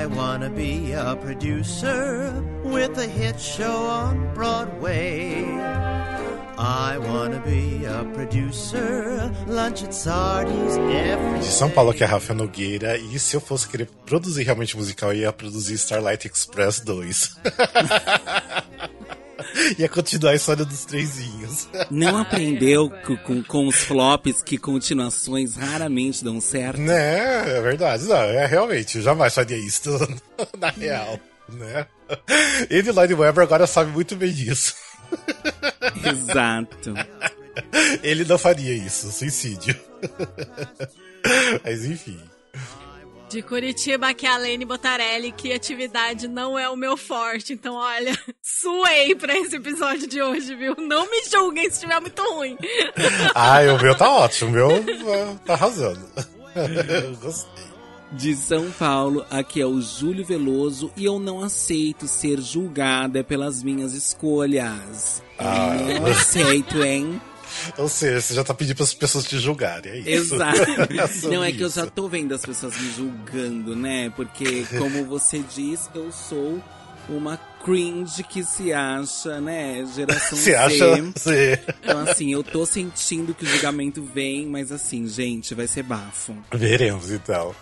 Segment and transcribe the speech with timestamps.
[0.00, 2.32] I wanna be a producer
[2.64, 5.44] with a hit show on Broadway.
[6.56, 12.32] I wanna be a producer, lunch at Sardi's every De São Paulo, que é Rafa
[12.32, 17.36] Nogueira, e se eu fosse querer produzir realmente musical, eu ia produzir Starlight Express 2.
[19.78, 21.68] ia continuar a história dos trenzinhos.
[21.90, 26.80] Não aprendeu com, com, com os flops que continuações raramente dão certo?
[26.80, 28.04] Né, é verdade.
[28.04, 29.90] Não, é realmente, eu jamais faria isso
[30.58, 31.86] na real, né?
[32.68, 34.74] Ele e Lloyd Webber agora sabe muito bem disso.
[36.04, 36.94] Exato.
[38.02, 39.76] Ele não faria isso, suicídio.
[41.64, 42.18] Mas enfim.
[43.30, 45.30] De Curitiba, aqui é a Lene Botarelli.
[45.30, 47.52] Criatividade não é o meu forte.
[47.52, 48.12] Então, olha,
[48.42, 50.74] suei pra esse episódio de hoje, viu?
[50.76, 52.58] Não me julguem se estiver muito ruim.
[53.32, 54.50] Ah, o meu tá ótimo.
[54.50, 56.04] O meu ah, tá arrasando.
[57.22, 57.70] Gostei.
[58.12, 63.62] De São Paulo, aqui é o Júlio Veloso e eu não aceito ser julgada pelas
[63.62, 65.22] minhas escolhas.
[65.38, 65.76] Ah.
[66.00, 67.20] Não aceito, hein?
[67.76, 70.34] Ou seja, você já tá pedindo para as pessoas te julgarem, é isso?
[70.34, 70.58] Exato.
[71.20, 74.10] sobre Não, é que eu já tô vendo as pessoas me julgando, né?
[74.16, 76.62] Porque, como você diz, eu sou
[77.08, 79.84] uma cringe que se acha, né?
[79.94, 80.56] Geração Você Z.
[80.56, 81.02] acha?
[81.14, 81.60] Você...
[81.82, 86.34] Então, assim, eu tô sentindo que o julgamento vem, mas assim, gente, vai ser bafo.
[86.52, 87.54] Veremos então.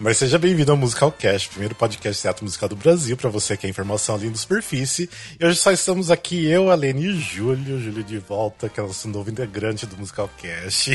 [0.00, 3.56] Mas seja bem-vindo ao Musical Cast, primeiro podcast de teatro musical do Brasil, pra você
[3.56, 5.08] que é informação ali no superfície.
[5.38, 7.78] E hoje só estamos aqui, eu, Alene e Júlio.
[7.80, 10.92] Júlio de volta, que é o nosso novo integrante do Musical Cast.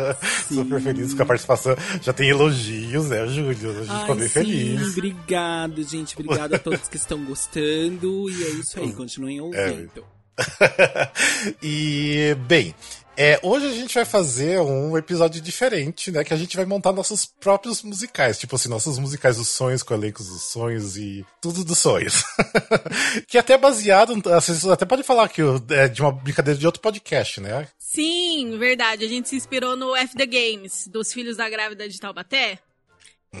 [0.48, 1.76] Super feliz com a participação.
[2.02, 3.50] Já tem elogios, né, Júlio?
[3.50, 4.88] A gente ficou bem sim, feliz.
[4.90, 6.14] obrigado, gente.
[6.18, 7.93] Obrigado a todos que estão gostando.
[8.30, 10.04] E é isso aí, continuem ouvindo.
[11.62, 12.74] e, bem,
[13.16, 16.24] é, hoje a gente vai fazer um episódio diferente, né?
[16.24, 18.38] Que a gente vai montar nossos próprios musicais.
[18.38, 22.24] Tipo assim, nossos musicais dos sonhos, com elencos dos sonhos e tudo dos sonhos.
[23.28, 25.40] que é até baseado, vocês até podem falar que
[25.70, 27.68] é de uma brincadeira de outro podcast, né?
[27.78, 29.04] Sim, verdade.
[29.04, 32.58] A gente se inspirou no F The Games, dos Filhos da Grávida de Taubaté.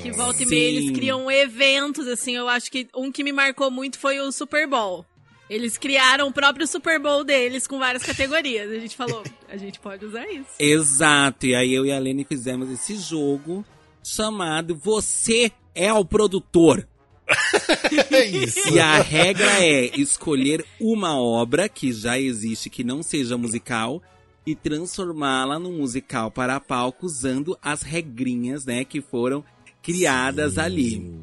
[0.02, 2.34] Que volta e meia eles criam eventos, assim.
[2.36, 5.04] Eu acho que um que me marcou muito foi o Super Bowl.
[5.48, 8.70] Eles criaram o próprio Super Bowl deles com várias categorias.
[8.70, 10.48] A gente falou, a gente pode usar isso.
[10.58, 11.46] Exato.
[11.46, 13.64] E aí eu e a Lene fizemos esse jogo
[14.02, 16.86] chamado Você é o Produtor.
[18.10, 18.74] É isso.
[18.74, 24.02] E a regra é escolher uma obra que já existe que não seja musical
[24.46, 29.44] e transformá-la num musical para palco usando as regrinhas, né, que foram
[29.84, 31.22] criadas ali.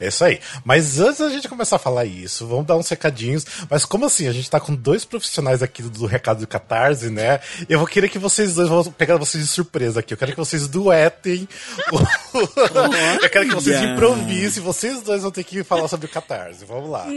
[0.00, 0.40] É isso aí.
[0.64, 3.46] Mas antes da gente começar a falar isso, vamos dar uns recadinhos.
[3.70, 4.26] Mas como assim?
[4.26, 7.38] A gente tá com dois profissionais aqui do recado do Catarse, né?
[7.68, 10.12] Eu vou querer que vocês dois, vou pegar vocês de surpresa aqui.
[10.12, 11.46] Eu quero que vocês duetem.
[11.92, 11.98] o-
[13.22, 14.60] Eu quero que vocês improvisem.
[14.62, 16.64] Vocês dois vão ter que falar sobre o Catarse.
[16.64, 17.06] Vamos lá.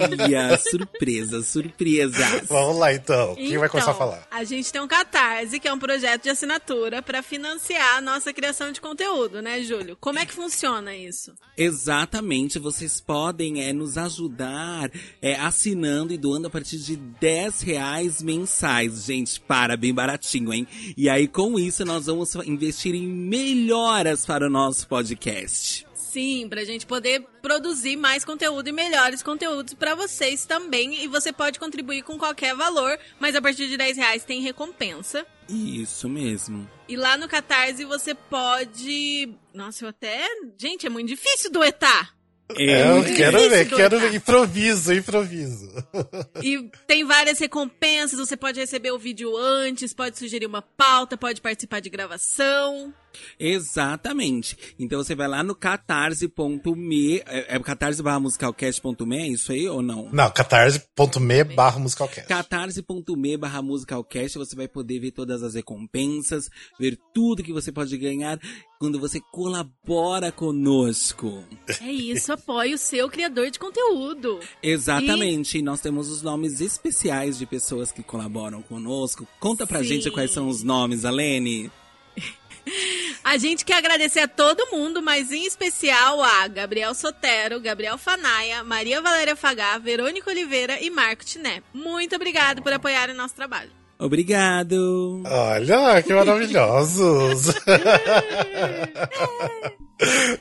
[0.00, 2.24] Olha, surpresa, surpresa.
[2.48, 3.34] Vamos lá então.
[3.34, 4.26] Quem vai começar a Então, falar?
[4.30, 8.32] A gente tem um Catarse, que é um projeto de assinatura para financiar a nossa
[8.32, 9.96] criação de conteúdo, né, Júlio?
[10.00, 11.32] Como é que funciona isso?
[11.56, 14.90] Exatamente, vocês podem é, nos ajudar
[15.20, 19.04] é, assinando e doando a partir de 10 reais mensais.
[19.04, 20.66] Gente, para, bem baratinho, hein?
[20.96, 25.86] E aí, com isso, nós vamos investir em melhoras para o nosso podcast.
[26.14, 31.02] Sim, pra gente poder produzir mais conteúdo e melhores conteúdos pra vocês também.
[31.02, 35.26] E você pode contribuir com qualquer valor, mas a partir de 10 reais tem recompensa.
[35.48, 36.70] Isso mesmo.
[36.88, 39.34] E lá no Catarse você pode.
[39.52, 40.24] Nossa, eu até.
[40.56, 42.14] Gente, é muito difícil duetar.
[42.56, 44.14] É, eu É, quero Isso, ver, quero ver.
[44.14, 45.68] Improviso, improviso.
[46.42, 51.40] E tem várias recompensas, você pode receber o vídeo antes, pode sugerir uma pauta, pode
[51.40, 52.92] participar de gravação.
[53.38, 54.56] Exatamente.
[54.78, 59.80] Então você vai lá no catarse.me, é, é catarse barra musicalcast.me, é isso aí ou
[59.80, 60.10] não?
[60.12, 62.28] Não, catarse.me barra musicalcast.
[62.28, 67.96] catarse.me barra musicalcast, você vai poder ver todas as recompensas, ver tudo que você pode
[67.96, 68.38] ganhar
[68.84, 71.42] quando você colabora conosco.
[71.80, 74.40] É isso, apoie o seu criador de conteúdo.
[74.62, 79.26] Exatamente, e nós temos os nomes especiais de pessoas que colaboram conosco.
[79.40, 79.84] Conta pra Sim.
[79.86, 81.72] gente quais são os nomes, Alene.
[83.24, 88.62] A gente quer agradecer a todo mundo, mas em especial a Gabriel Sotero, Gabriel Fanaia,
[88.62, 91.62] Maria Valéria Fagá, Verônica Oliveira e Marco Tiné.
[91.72, 93.70] Muito obrigado por apoiar o nosso trabalho.
[93.98, 95.22] Obrigado!
[95.24, 97.54] Olha, que maravilhosos!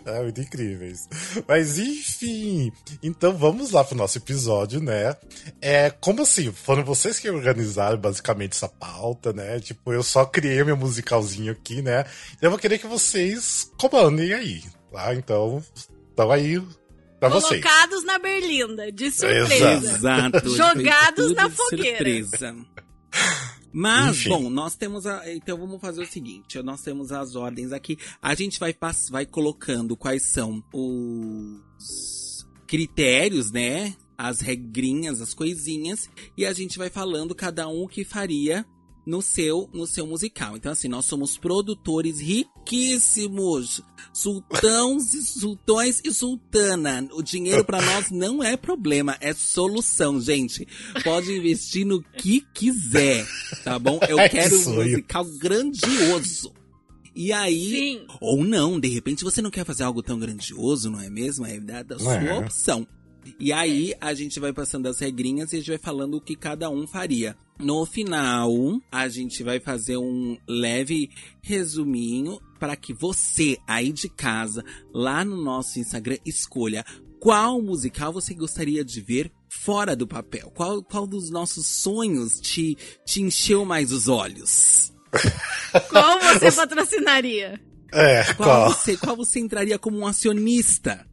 [0.05, 1.07] é, muito incríveis.
[1.47, 2.71] Mas enfim,
[3.01, 5.15] então vamos lá pro nosso episódio, né?
[5.61, 6.51] É, como assim?
[6.51, 9.59] Foram vocês que organizaram basicamente essa pauta, né?
[9.59, 12.05] Tipo, eu só criei meu musicalzinho aqui, né?
[12.35, 14.63] Então eu vou querer que vocês comandem aí.
[14.91, 15.13] Tá?
[15.15, 15.63] Então,
[16.09, 16.61] estão aí
[17.19, 17.63] pra vocês.
[17.63, 19.71] Colocados na berlinda, de surpresa.
[19.73, 20.49] Exato.
[20.49, 21.97] Jogados na de fogueira.
[21.97, 22.55] Surpresa.
[23.73, 24.29] Mas, Enfim.
[24.29, 25.33] bom, nós temos a.
[25.33, 27.97] Então vamos fazer o seguinte: nós temos as ordens aqui.
[28.21, 33.95] A gente vai, pass, vai colocando quais são os critérios, né?
[34.15, 36.07] As regrinhas, as coisinhas.
[36.37, 38.63] E a gente vai falando cada um o que faria
[39.05, 40.55] no seu, no seu musical.
[40.55, 43.81] Então, assim, nós somos produtores riquíssimos.
[44.13, 47.07] Sultãos e sultões e sultana.
[47.13, 50.67] O dinheiro pra nós não é problema, é solução, gente.
[51.03, 53.25] Pode investir no que quiser,
[53.63, 53.99] tá bom?
[54.07, 56.53] Eu que quero um musical grandioso.
[57.15, 58.07] E aí, Sim.
[58.19, 61.45] ou não, de repente você não quer fazer algo tão grandioso, não é mesmo?
[61.45, 62.39] É da, da sua É.
[62.39, 62.87] opção.
[63.39, 66.35] E aí a gente vai passando as regrinhas e a gente vai falando o que
[66.35, 67.35] cada um faria.
[67.59, 68.51] No final,
[68.91, 71.09] a gente vai fazer um leve
[71.41, 76.83] resuminho para que você aí de casa, lá no nosso Instagram, escolha
[77.23, 80.51] qual musical você gostaria de ver fora do papel.
[80.53, 84.91] Qual, qual dos nossos sonhos te, te encheu mais os olhos?
[85.89, 87.61] Qual você patrocinaria?
[87.93, 88.73] É, Qual qual?
[88.73, 91.07] você, qual você entraria como um acionista?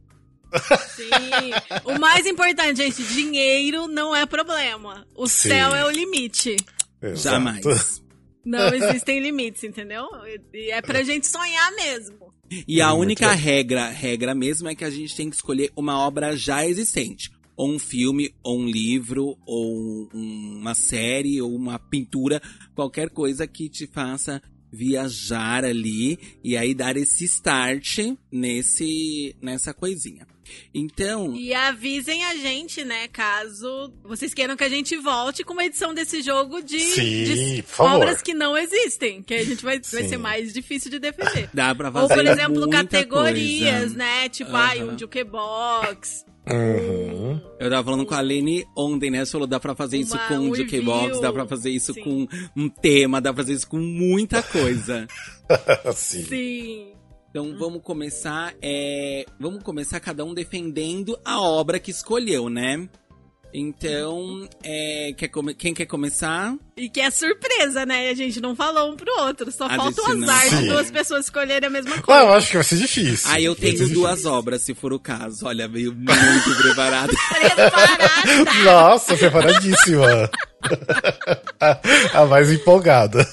[0.95, 1.51] Sim.
[1.85, 5.05] O mais importante, gente, dinheiro não é problema.
[5.15, 5.49] O Sim.
[5.49, 6.55] céu é o limite.
[7.01, 7.17] Exato.
[7.35, 8.01] Jamais.
[8.43, 10.05] Não existem limites, entendeu?
[10.53, 12.33] E é pra gente sonhar mesmo.
[12.67, 16.35] E a única regra, regra mesmo, é que a gente tem que escolher uma obra
[16.35, 17.29] já existente.
[17.55, 22.41] Ou um filme, ou um livro, ou um- uma série, ou uma pintura,
[22.73, 24.41] qualquer coisa que te faça
[24.73, 27.99] viajar ali e aí dar esse start
[28.31, 30.25] nesse nessa coisinha.
[30.73, 35.65] Então, E avisem a gente, né, caso vocês queiram que a gente volte com uma
[35.65, 40.03] edição desse jogo de, Sim, de obras que não existem, que a gente vai, vai
[40.07, 41.49] ser mais difícil de defender.
[41.53, 43.95] dá pra Ou, fazer por exemplo, muita categorias, coisa.
[43.97, 44.29] né?
[44.29, 44.59] Tipo, Aham.
[44.59, 46.25] ai, um jukebox.
[46.49, 47.39] Uhum.
[47.59, 49.23] Eu tava falando com a Lene ontem, né?
[49.23, 52.01] Você falou, dá pra fazer isso Uma- com um jukebox, dá pra fazer isso Sim.
[52.01, 52.27] com
[52.57, 55.05] um tema, dá pra fazer isso com muita coisa.
[55.95, 56.23] Sim.
[56.25, 56.87] Sim.
[57.31, 62.89] Então vamos começar, é, vamos começar cada um defendendo a obra que escolheu, né?
[63.53, 66.55] Então, é, quer come- quem quer começar?
[66.77, 68.09] E que é surpresa, né?
[68.09, 69.51] A gente não falou um pro outro.
[69.51, 72.21] Só A falta o azar de duas pessoas escolherem a mesma Ah, coisa.
[72.21, 73.29] eu acho que vai ser difícil.
[73.29, 74.31] Aí eu tenho duas difícil.
[74.31, 75.45] obras, se for o caso.
[75.45, 77.11] Olha, veio muito preparado.
[77.29, 78.63] Preparada!
[78.63, 80.29] Nossa, preparadíssima.
[82.13, 83.27] a mais empolgada.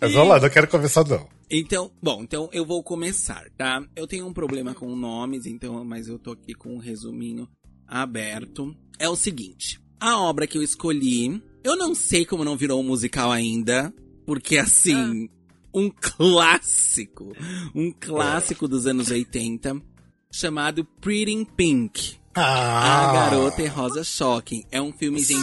[0.00, 1.28] Mas vamos lá, não quero começar não.
[1.50, 3.82] Então, bom, então eu vou começar, tá?
[3.96, 7.48] Eu tenho um problema com nomes, então, mas eu tô aqui com um resuminho
[7.86, 8.74] aberto.
[8.98, 12.84] É o seguinte, a obra que eu escolhi, eu não sei como não virou um
[12.86, 13.92] musical ainda,
[14.26, 15.28] porque assim,
[15.74, 17.32] um clássico,
[17.74, 19.80] um clássico dos anos 80,
[20.32, 22.16] chamado Pretty in Pink.
[22.34, 24.64] Ah, A Garota e Rosa Shocking.
[24.70, 25.42] É um filme, gente,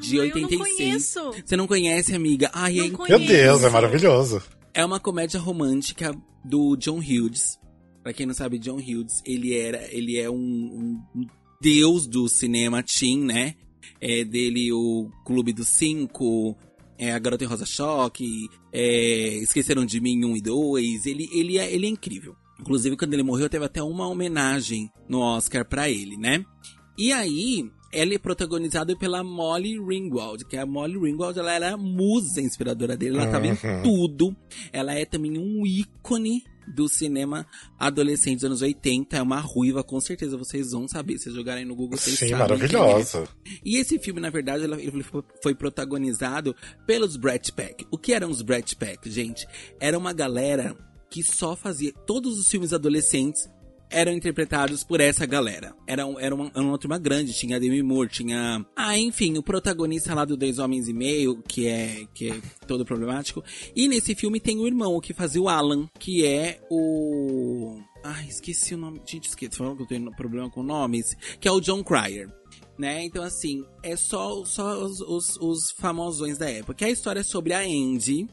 [0.00, 0.58] de Eu não 86.
[0.76, 1.32] conheço.
[1.46, 2.50] Você não conhece, amiga?
[2.52, 3.18] Ai, é Não incrível.
[3.18, 4.42] Meu Deus, é maravilhoso.
[4.74, 6.14] É uma comédia romântica
[6.44, 7.58] do John Hughes.
[8.02, 11.26] Pra quem não sabe, John Hughes, ele era, ele é um, um- um
[11.60, 13.54] deus do cinema teen, né?
[14.00, 16.56] É dele o Clube dos Cinco,
[16.98, 21.06] é a Garota em Rosa Choque, é, Esqueceram de Mim 1 e 2.
[21.06, 22.34] Ele, ele, é, ele é incrível.
[22.60, 26.44] Inclusive, quando ele morreu, teve até uma homenagem no Oscar pra ele, né?
[26.98, 31.76] E aí, ela é protagonizada pela Molly Ringwald, que a Molly Ringwald, ela era a
[31.76, 33.82] musa inspiradora dele, ela tava em Uhum.
[33.82, 34.36] tudo.
[34.72, 37.46] Ela é também um ícone do cinema
[37.78, 41.74] adolescente dos anos 80, é uma ruiva, com certeza vocês vão saber, se jogarem no
[41.76, 42.38] Google, vocês Sim, sabem é.
[42.48, 43.28] maravilhosa.
[43.64, 46.54] E esse filme, na verdade, ele foi- foi protagonizado
[46.86, 47.86] pelos Brat Pack.
[47.90, 49.46] O que eram os Brat Pack, gente?
[49.80, 50.76] Era uma galera
[51.10, 51.92] que só fazia.
[52.06, 53.48] Todos os filmes adolescentes
[53.90, 55.74] eram interpretados por essa galera.
[55.86, 58.64] Era, era, uma, era uma turma grande, tinha Demi Moore, tinha.
[58.74, 62.84] Ah, enfim, o protagonista lá do Dois Homens e Meio, que é, que é todo
[62.84, 63.42] problemático.
[63.74, 67.78] E nesse filme tem o irmão, que fazia o Alan, que é o.
[68.04, 69.00] Ai, esqueci o nome.
[69.06, 69.56] Gente, esqueci.
[69.56, 71.16] Falando que eu tenho problema com nomes.
[71.40, 72.28] Que é o John Cryer
[72.78, 73.04] né?
[73.04, 76.74] Então, assim, é só, só os, os, os famosões da época.
[76.74, 78.28] Que a história é sobre a Andy.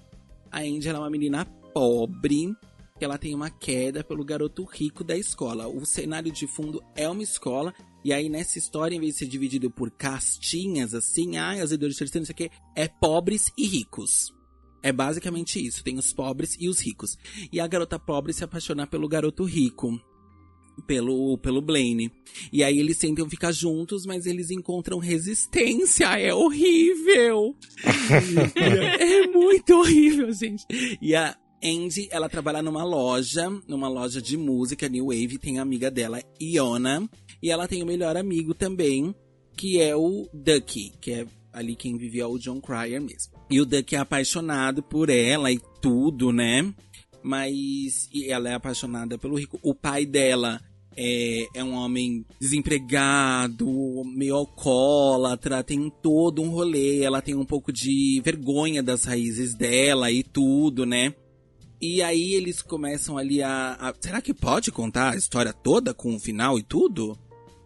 [0.52, 2.54] A Andy ela é uma menina pobre,
[3.04, 5.68] que ela tem uma queda pelo garoto rico da escola.
[5.68, 7.74] O cenário de fundo é uma escola.
[8.02, 11.98] E aí, nessa história, em vez de ser dividido por castinhas, assim, ai, as idores
[11.98, 14.34] terceiros, não sei o quê, é pobres e ricos.
[14.82, 15.84] É basicamente isso.
[15.84, 17.18] Tem os pobres e os ricos.
[17.52, 20.00] E a garota pobre se apaixona pelo garoto rico.
[20.88, 22.10] Pelo, pelo Blaine.
[22.54, 26.18] E aí eles tentam ficar juntos, mas eles encontram resistência.
[26.18, 27.54] É horrível!
[28.98, 30.66] é muito horrível, gente.
[31.02, 35.62] E a, Andy, ela trabalha numa loja, numa loja de música New Wave, tem a
[35.62, 37.10] amiga dela, Iona,
[37.42, 39.16] e ela tem o melhor amigo também,
[39.56, 43.34] que é o Ducky, que é ali quem vivia o John Cryer mesmo.
[43.50, 46.74] E o Ducky é apaixonado por ela e tudo, né?
[47.24, 49.58] Mas ela é apaixonada pelo rico.
[49.62, 50.60] O pai dela
[50.98, 53.68] é, é um homem desempregado,
[54.06, 57.02] meio alcoólatra, tem todo um rolê.
[57.04, 61.14] Ela tem um pouco de vergonha das raízes dela e tudo, né?
[61.86, 63.94] E aí eles começam ali a, a.
[64.00, 67.18] Será que pode contar a história toda com o final e tudo?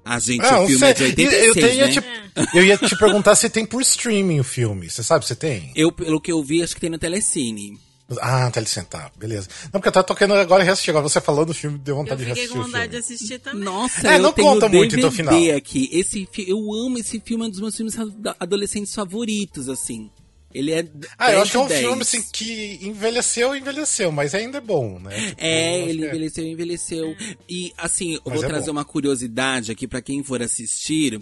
[0.03, 0.89] A gente, Ah, o não filme sei.
[0.89, 1.91] é de 86, eu, eu, ia né?
[1.91, 4.89] te, eu ia te perguntar se tem por streaming o filme.
[4.89, 5.71] Você sabe se tem?
[5.75, 7.77] Eu, pelo que eu vi, acho que tem no Telecine.
[8.21, 9.49] Ah, tá sentar, beleza.
[9.65, 10.91] Não, porque eu tava tocando agora e reassistir.
[10.91, 12.97] Agora você falando do filme, deu Eu vontade de fiquei reassistir com o vontade de
[12.97, 13.63] assistir também.
[13.65, 15.33] Nossa, É, eu não tenho conta DVD muito, então, o final.
[15.57, 15.89] aqui.
[15.91, 20.09] Esse, eu amo esse filme, é um dos meus filmes ado- adolescentes favoritos, assim.
[20.53, 20.79] Ele é.
[21.17, 21.81] Ah, eu 10 acho que é um de 10.
[21.81, 25.29] filme assim, que envelheceu, envelheceu, mas ainda é bom, né?
[25.29, 27.15] Tipo, É, ele que envelheceu, envelheceu.
[27.49, 28.71] E assim, eu Mas vou é trazer bom.
[28.73, 31.21] uma curiosidade aqui pra quem for assistir.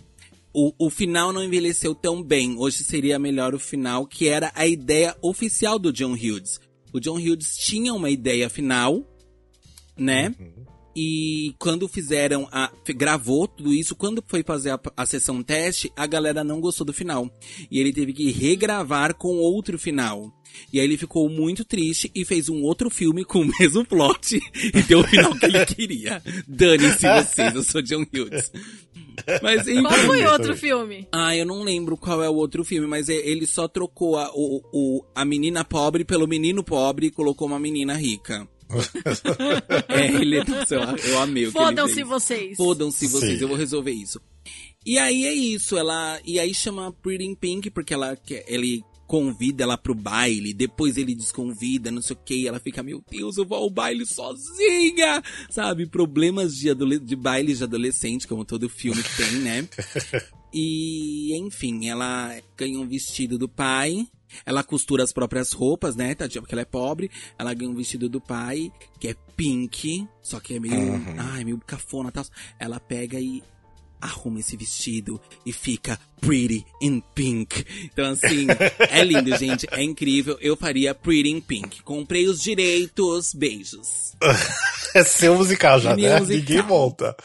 [0.53, 2.55] O, o final não envelheceu tão bem.
[2.57, 6.59] Hoje seria melhor o final, que era a ideia oficial do John Hughes.
[6.93, 9.03] O John Hughes tinha uma ideia final,
[9.97, 10.33] né?
[10.39, 10.64] Uhum.
[10.95, 12.71] E quando fizeram a.
[12.95, 16.93] gravou tudo isso, quando foi fazer a, a sessão teste, a galera não gostou do
[16.93, 17.29] final.
[17.69, 20.31] E ele teve que regravar com outro final.
[20.71, 24.39] E aí ele ficou muito triste e fez um outro filme com o mesmo plot
[24.73, 26.23] e deu o final que ele queria.
[26.47, 28.51] Dane-se vocês, eu sou John Hughes.
[29.41, 29.81] Mas enfim.
[29.81, 31.07] Qual foi outro filme?
[31.11, 34.31] Ah, eu não lembro qual é o outro filme, mas é- ele só trocou a,
[34.33, 38.47] o, o- a menina pobre pelo menino pobre e colocou uma menina rica.
[39.89, 42.07] é, ele, nossa, eu, eu amei o que ele Fodam-se fez.
[42.07, 42.57] vocês.
[42.57, 43.43] Fodam-se vocês, Sim.
[43.43, 44.19] eu vou resolver isso.
[44.85, 46.19] E aí é isso, ela.
[46.25, 48.17] E aí chama Pretty in Pink, porque ela
[48.47, 53.03] ele convida ela pro baile, depois ele desconvida, não sei o que, ela fica, meu
[53.09, 55.21] Deus, eu vou ao baile sozinha!
[55.49, 55.85] Sabe?
[55.85, 59.67] Problemas de, de baile de adolescente, como todo filme tem, né?
[60.57, 64.07] E, enfim, ela ganha um vestido do pai.
[64.45, 66.15] Ela costura as próprias roupas, né?
[66.15, 67.11] Tadinha, porque ela é pobre.
[67.37, 70.75] Ela ganha um vestido do pai, que é pink, só que é meio.
[70.75, 71.15] Uhum.
[71.17, 72.25] Ai, meio cafona e tal.
[72.59, 73.43] Ela pega e
[74.05, 77.65] arruma esse vestido e fica pretty in pink.
[77.85, 78.47] Então, assim,
[78.89, 79.67] é lindo, gente.
[79.71, 80.37] É incrível.
[80.41, 81.81] Eu faria pretty in pink.
[81.83, 83.33] Comprei os direitos.
[83.33, 84.13] Beijos.
[84.93, 86.19] É seu musical já, né?
[86.19, 86.37] musical.
[86.37, 87.15] Ninguém monta.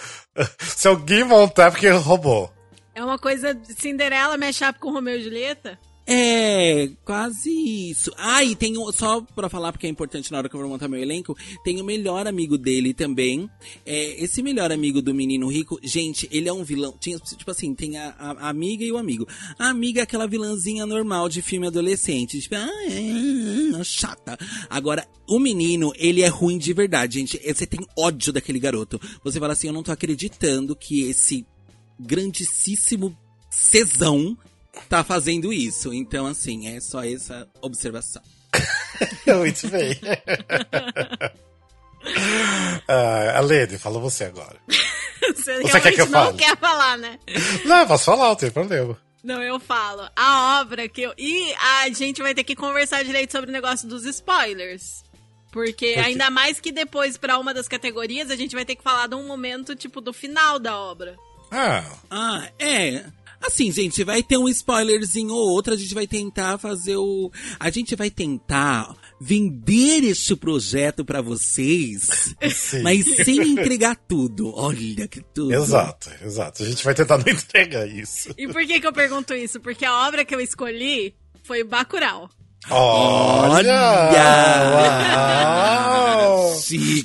[0.59, 2.53] Se alguém montar, é porque roubou.
[2.95, 5.79] É uma coisa de Cinderela mashup com Romeu e Julieta?
[6.07, 7.51] É, quase
[7.91, 8.11] isso.
[8.17, 10.69] Ah, e tem um, só pra falar, porque é importante na hora que eu vou
[10.69, 13.49] montar meu elenco, tem o melhor amigo dele também.
[13.87, 16.97] É, esse melhor amigo do menino rico, gente, ele é um vilão.
[16.99, 19.27] Tinha, tipo assim, tem a, a- amiga e o amigo.
[19.59, 22.41] A amiga é aquela vilãzinha normal de filme adolescente.
[22.41, 24.37] Tipo, ah, é, é, chata.
[24.69, 27.39] Agora, o menino, ele é ruim de verdade, gente.
[27.55, 29.01] Você tem ódio daquele garoto.
[29.23, 31.47] Você fala assim, eu não tô acreditando que esse
[32.01, 33.17] grandíssimo
[33.51, 34.37] cesão
[34.89, 35.93] tá fazendo isso.
[35.93, 38.23] Então, assim, é só essa observação.
[39.27, 39.99] Muito bem.
[42.89, 44.57] ah, Alene, fala você agora.
[45.21, 46.39] Você, quer realmente que eu não fale?
[46.39, 47.19] quer falar, né?
[47.65, 48.99] Não, posso falar, não tem problema.
[49.23, 50.09] Não, eu falo.
[50.17, 51.15] A obra que eu.
[51.17, 55.05] E a gente vai ter que conversar direito sobre o negócio dos spoilers.
[55.53, 58.83] Porque Por ainda mais que depois, pra uma das categorias, a gente vai ter que
[58.83, 61.17] falar de um momento, tipo, do final da obra.
[61.51, 63.05] Ah, Ah, é.
[63.43, 67.31] Assim, gente, vai ter um spoilerzinho ou outro, a gente vai tentar fazer o.
[67.59, 72.83] A gente vai tentar vender este projeto pra vocês, sim.
[72.83, 74.53] mas sem entregar tudo.
[74.55, 75.53] Olha que tudo.
[75.55, 76.63] Exato, exato.
[76.63, 78.31] A gente vai tentar não entregar isso.
[78.37, 79.59] E por que que eu pergunto isso?
[79.59, 82.29] Porque a obra que eu escolhi foi Bacurau.
[82.69, 84.11] Olha!
[84.75, 86.51] Uau!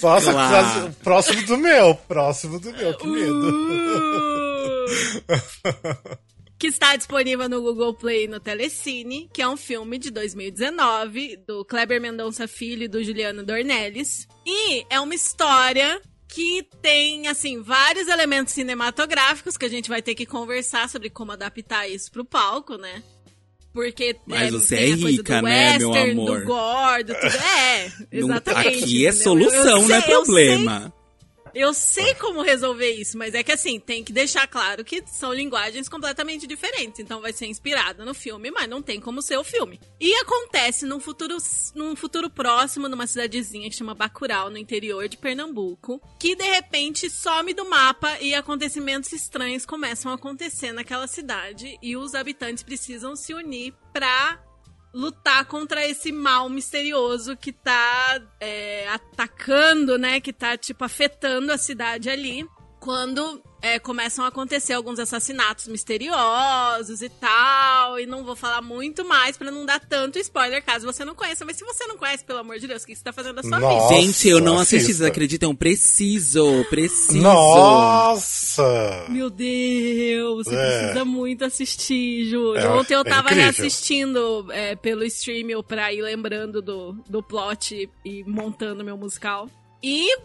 [0.02, 0.50] Nossa, lá.
[0.50, 3.50] próximo- próximo do meu, próximo do meu, que medo.
[3.50, 4.86] Uh!
[6.58, 11.38] que está disponível no Google Play e no Telecine, que é um filme de 2019
[11.48, 14.28] do Kleber Mendonça Filho e do Juliano Dornelles.
[14.46, 20.16] E é uma história que tem, assim, vários elementos cinematográficos que a gente vai ter
[20.16, 23.04] que conversar sobre como adaptar isso pro palco, né?
[23.74, 26.40] Porque Mas é, você é rica, né, meu western, amor?
[26.40, 27.26] do gore, do tudo.
[27.26, 28.68] É, exatamente.
[28.68, 29.24] Aqui é entendeu?
[29.24, 30.94] solução, Eu não é eu problema.
[31.56, 35.34] Eu sei como resolver isso, mas é que assim, tem que deixar claro que são
[35.34, 37.00] linguagens completamente diferentes.
[37.00, 39.80] Então vai ser inspirada no filme, mas não tem como ser o filme.
[40.00, 41.38] E acontece num futuro,
[41.74, 47.10] num futuro próximo, numa cidadezinha que chama Bacurau, no interior de Pernambuco, que de repente
[47.10, 53.16] some do mapa e acontecimentos estranhos começam a acontecer naquela cidade e os habitantes precisam
[53.16, 54.44] se unir pra
[54.96, 60.22] lutar contra esse mal misterioso que tá é, atacando, né?
[60.22, 62.48] Que tá, tipo, afetando a cidade ali.
[62.80, 68.00] Quando é, começam a acontecer alguns assassinatos misteriosos e tal.
[68.00, 71.44] E não vou falar muito mais para não dar tanto spoiler caso você não conheça.
[71.44, 73.42] Mas se você não conhece, pelo amor de Deus, o que você tá fazendo da
[73.42, 73.90] sua Nossa.
[73.96, 74.02] vida?
[74.02, 75.56] Gente, eu não assisti, vocês acreditam?
[75.56, 77.18] Preciso, preciso.
[77.24, 79.06] Nossa!
[79.10, 80.80] Meu Deus, você É.
[80.82, 82.58] precisa muito assistir, Júlio.
[82.62, 83.30] É, Ontem eu é tava
[84.52, 89.50] é, pelo stream pra ir lembrando do, do plot e montando meu musical.
[89.82, 90.16] E,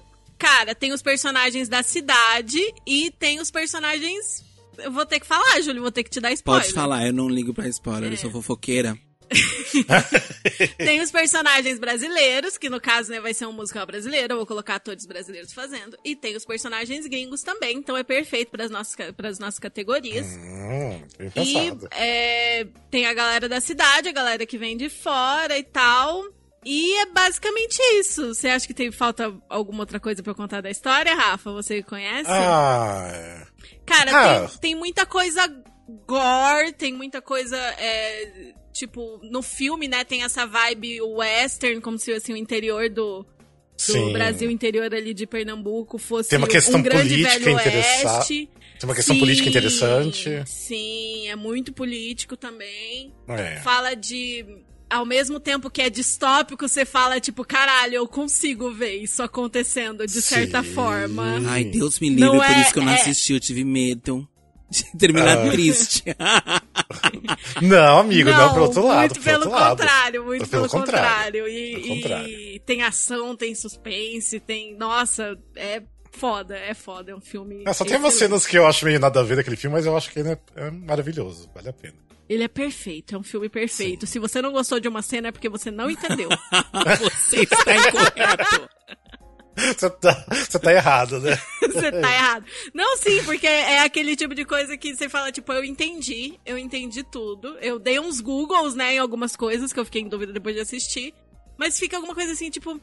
[0.40, 4.42] cara, tem os personagens da cidade e tem os personagens.
[4.78, 6.62] Eu vou ter que falar, Júlio, vou ter que te dar spoiler.
[6.62, 8.98] Pode falar, eu não ligo pra spoiler, eu sou fofoqueira.
[10.78, 14.46] Tem os personagens brasileiros, que no caso, né, vai ser um musical brasileiro, eu vou
[14.46, 15.96] colocar todos os brasileiros fazendo.
[16.04, 20.26] E tem os personagens gringos também, então é perfeito para as nossas, pras nossas categorias.
[20.26, 21.02] Hum,
[21.36, 26.24] E é, tem a galera da cidade, a galera que vem de fora e tal.
[26.64, 28.34] E é basicamente isso.
[28.34, 31.50] Você acha que tem falta alguma outra coisa pra eu contar da história, Rafa?
[31.52, 32.30] Você conhece?
[32.30, 33.46] Ah, é.
[33.86, 34.48] Cara, ah.
[34.48, 35.46] tem, tem muita coisa
[36.06, 37.56] gore, tem muita coisa.
[37.56, 43.24] é, tipo, no filme, né, tem essa vibe western, como se assim, o interior do,
[43.88, 44.12] do.
[44.12, 48.48] Brasil, interior ali de Pernambuco, fosse Tem uma questão um grande política velho interessa- oeste.
[48.78, 50.42] Tem uma questão Sim, política interessante.
[50.46, 53.12] Sim, é muito político também.
[53.28, 53.60] É.
[53.60, 54.64] Fala de.
[54.90, 60.04] Ao mesmo tempo que é distópico, você fala, tipo, caralho, eu consigo ver isso acontecendo
[60.04, 60.74] de certa Sim.
[60.74, 61.40] forma.
[61.46, 63.62] Ai, Deus me livre, Não por é- isso que eu não é- assisti, eu tive
[63.62, 64.28] medo
[64.68, 65.50] de terminar Ah.
[65.50, 66.02] triste.
[67.62, 69.00] Não, amigo, não, pelo outro lado.
[69.00, 69.70] Muito pelo outro lado.
[69.76, 71.08] contrário, muito Pelo pelo, contrário.
[71.42, 71.48] contrário.
[71.48, 72.60] E, Pelo e contrário.
[72.66, 74.76] tem ação, tem suspense, tem.
[74.76, 75.82] Nossa, é
[76.12, 77.12] foda, é foda.
[77.12, 77.62] É um filme.
[77.66, 78.30] É, só tem umas excelente.
[78.30, 80.30] cenas que eu acho meio nada a ver daquele filme, mas eu acho que ele
[80.30, 81.94] é, é maravilhoso, vale a pena.
[82.30, 84.06] Ele é perfeito, é um filme perfeito.
[84.06, 86.28] Se você não gostou de uma cena é porque você não entendeu.
[87.10, 88.70] Você está incorreto.
[89.56, 91.36] Você tá, você tá errado, né?
[91.60, 92.46] Você tá errado.
[92.72, 96.56] Não, sim, porque é aquele tipo de coisa que você fala, tipo, eu entendi, eu
[96.56, 97.58] entendi tudo.
[97.58, 100.62] Eu dei uns Googles, né, em algumas coisas que eu fiquei em dúvida depois de
[100.62, 101.12] assistir.
[101.58, 102.80] Mas fica alguma coisa assim, tipo.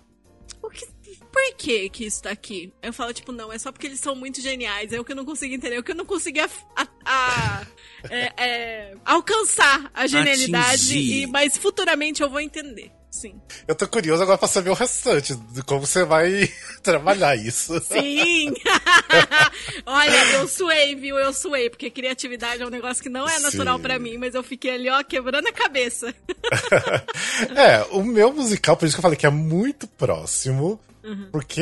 [0.62, 0.86] O que,
[1.32, 2.72] por que que isso tá aqui?
[2.82, 4.92] Eu falo, tipo, não, é só porque eles são muito geniais.
[4.94, 6.88] É o que eu não consigo entender, é o que eu não consegui a- a-
[7.06, 7.66] a-
[8.10, 10.98] é, é, alcançar a genialidade.
[10.98, 12.92] E, mas futuramente eu vou entender.
[13.10, 13.42] Sim.
[13.68, 16.52] Eu tô curioso agora pra saber o restante, de como você vai
[16.84, 17.80] trabalhar isso.
[17.82, 18.54] Sim!
[19.88, 21.18] Olha, eu suei, viu?
[21.18, 24.44] Eu suei, porque criatividade é um negócio que não é natural pra mim, mas eu
[24.44, 26.14] fiquei ali, ó, quebrando a cabeça.
[27.56, 30.80] É, o meu musical, por isso que eu falei que é muito próximo,
[31.32, 31.62] porque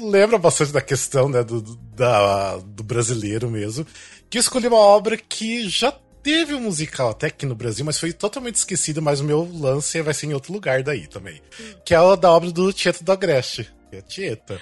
[0.00, 3.86] lembra bastante da questão né, do, do- da, do brasileiro mesmo,
[4.30, 7.98] que eu escolhi uma obra que já teve um musical até aqui no Brasil, mas
[7.98, 11.40] foi totalmente esquecido, mas o meu lance vai ser em outro lugar daí também,
[11.84, 13.68] que é o da obra do Tieto do Agreste.
[13.90, 14.60] que é a Tieta.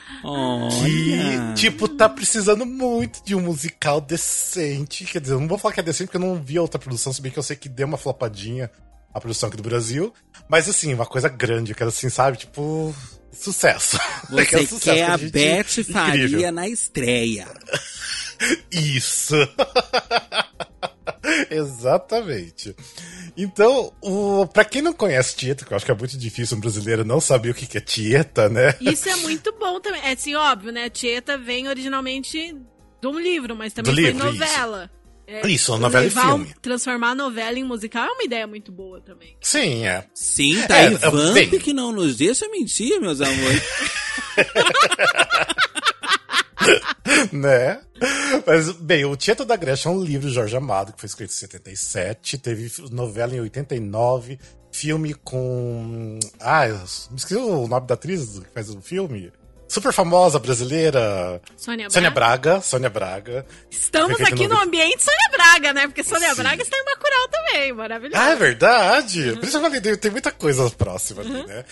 [0.70, 5.04] Que, tipo, tá precisando muito de um musical decente.
[5.04, 6.78] Quer dizer, eu não vou falar que é decente porque eu não vi a outra
[6.78, 8.70] produção, se bem que eu sei que deu uma flopadinha
[9.12, 10.12] a produção aqui do Brasil.
[10.48, 12.36] Mas assim, uma coisa grande, eu quero assim, sabe?
[12.36, 12.94] Tipo,
[13.42, 13.98] sucesso.
[14.30, 15.94] Eu Você quero sucesso, quer a gente Beth incrível.
[15.94, 17.48] Faria na estreia.
[18.70, 19.34] Isso.
[21.50, 22.74] Exatamente.
[23.36, 26.60] Então, o, pra quem não conhece Tieta, que eu acho que é muito difícil um
[26.60, 28.74] brasileiro não saber o que que é Tieta, né?
[28.80, 30.00] Isso é muito bom também.
[30.02, 30.88] É assim, óbvio, né?
[30.88, 32.56] Tieta vem originalmente
[33.00, 34.90] de um livro, mas também Do foi livro, novela.
[35.26, 36.54] É, Isso, uma novela e levar filme.
[36.62, 39.36] Transformar a novela em musical é uma ideia muito boa também.
[39.40, 40.04] Sim, é.
[40.14, 41.50] Sim, tá É, aí é, Vamp bem.
[41.58, 43.62] que não nos deixa mentir, meus amores.
[47.32, 47.80] né?
[48.46, 51.30] Mas, bem, o Tieto da Grécia é um livro de Jorge Amado, que foi escrito
[51.30, 54.38] em 77, teve novela em 89,
[54.72, 56.18] filme com.
[56.40, 59.32] Ah, eu me esqueci o nome da atriz que faz o filme.
[59.68, 61.40] Super famosa brasileira.
[61.56, 61.90] Sônia Braga.
[61.90, 62.60] Sônia Braga.
[62.60, 63.46] Sônia Braga.
[63.70, 65.86] Estamos aqui no- ambiente Sônia Braga, né?
[65.86, 66.42] Porque Sônia Sim.
[66.42, 68.20] Braga está em Bacurau também, maravilhoso.
[68.20, 69.32] Ah, é verdade?
[69.34, 71.64] Por isso eu falei, tem, muita coisa próxima ali, né?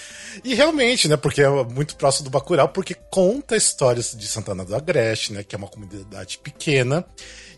[0.43, 4.75] E realmente, né, porque é muito próximo do Bacurau, porque conta histórias de Santana do
[4.75, 7.05] Agreste, né, que é uma comunidade pequena.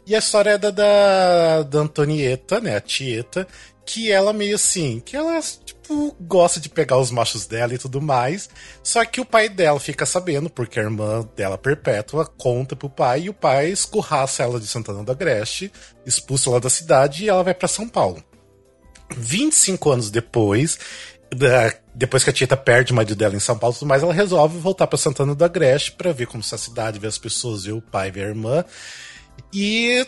[0.07, 3.49] E a história é da, da, da Antonieta, né, a Tieta,
[3.85, 5.41] que ela meio assim, que ela,
[5.87, 8.49] tipo, gosta de pegar os machos dela e tudo mais.
[8.83, 13.23] Só que o pai dela fica sabendo, porque a irmã dela, Perpétua, conta pro pai,
[13.23, 15.73] e o pai escorraça ela de Santana do Agreste,
[16.05, 18.23] expulsa ela da cidade e ela vai pra São Paulo.
[19.17, 20.79] 25 anos depois,
[21.35, 24.03] da- depois que a Tieta perde o marido dela em São Paulo e tudo mais,
[24.03, 27.19] ela resolve voltar pra Santana do Agreste pra ver como está a cidade, ver as
[27.19, 28.65] pessoas, ver o pai, ver a irmã.
[29.53, 30.05] E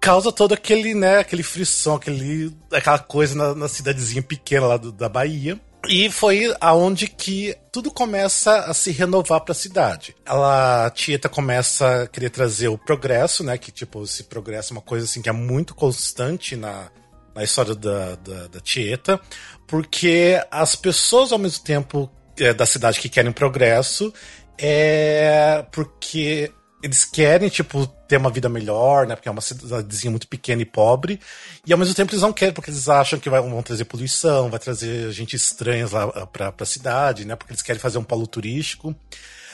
[0.00, 4.90] causa todo aquele, né, aquele frisson, aquele, aquela coisa na, na cidadezinha pequena lá do,
[4.90, 5.60] da Bahia.
[5.88, 10.14] E foi aonde que tudo começa a se renovar para a cidade.
[10.26, 13.56] Ela, a Tieta começa a querer trazer o progresso, né?
[13.56, 16.90] Que tipo, esse progresso é uma coisa assim que é muito constante na,
[17.34, 19.18] na história da, da, da Tieta,
[19.66, 24.12] porque as pessoas ao mesmo tempo é, da cidade que querem progresso
[24.58, 29.14] é porque eles querem, tipo, ter uma vida melhor, né?
[29.14, 31.20] Porque é uma cidadezinha muito pequena e pobre.
[31.64, 34.50] E ao mesmo tempo eles não querem, porque eles acham que vai, vão trazer poluição,
[34.50, 37.36] vai trazer gente estranha lá ah, pra, pra cidade, né?
[37.36, 38.92] Porque eles querem fazer um polo turístico.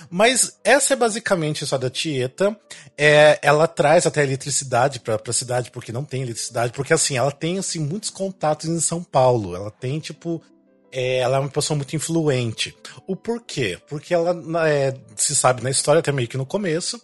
[0.08, 2.58] Mas essa é basicamente a história da Tieta.
[2.96, 7.30] É, ela traz até eletricidade para a cidade, porque não tem eletricidade, porque assim, ela
[7.30, 9.54] tem assim, muitos contatos em São Paulo.
[9.54, 10.42] Ela tem, tipo,
[10.90, 12.74] é, ela é uma pessoa muito influente.
[13.06, 13.78] O porquê?
[13.86, 14.34] Porque ela
[14.66, 16.98] é, se sabe na história, até meio que no começo,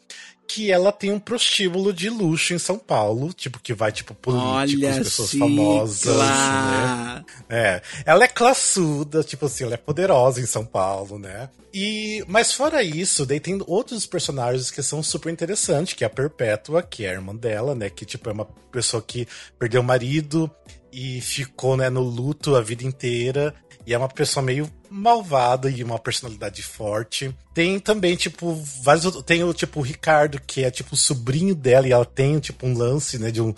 [0.54, 4.84] que ela tem um prostíbulo de luxo em São Paulo, tipo, que vai, tipo, políticos,
[4.84, 5.48] Olha, pessoas cicla.
[5.48, 7.24] famosas, né?
[7.48, 7.82] É.
[8.04, 11.48] Ela é classuda, tipo assim, ela é poderosa em São Paulo, né?
[11.72, 16.10] E, mas fora isso, daí tem outros personagens que são super interessantes, que é a
[16.10, 17.88] Perpétua, que é a irmã dela, né?
[17.88, 19.26] Que, tipo, é uma pessoa que
[19.58, 20.50] perdeu o marido
[20.92, 23.54] e ficou, né, no luto a vida inteira.
[23.86, 27.34] E é uma pessoa meio malvada e uma personalidade forte.
[27.52, 29.04] Tem também, tipo, vários.
[29.04, 32.38] outros- Tem o tipo o Ricardo, que é tipo o sobrinho dela, e ela tem,
[32.38, 33.54] tipo, um lance, né, de um.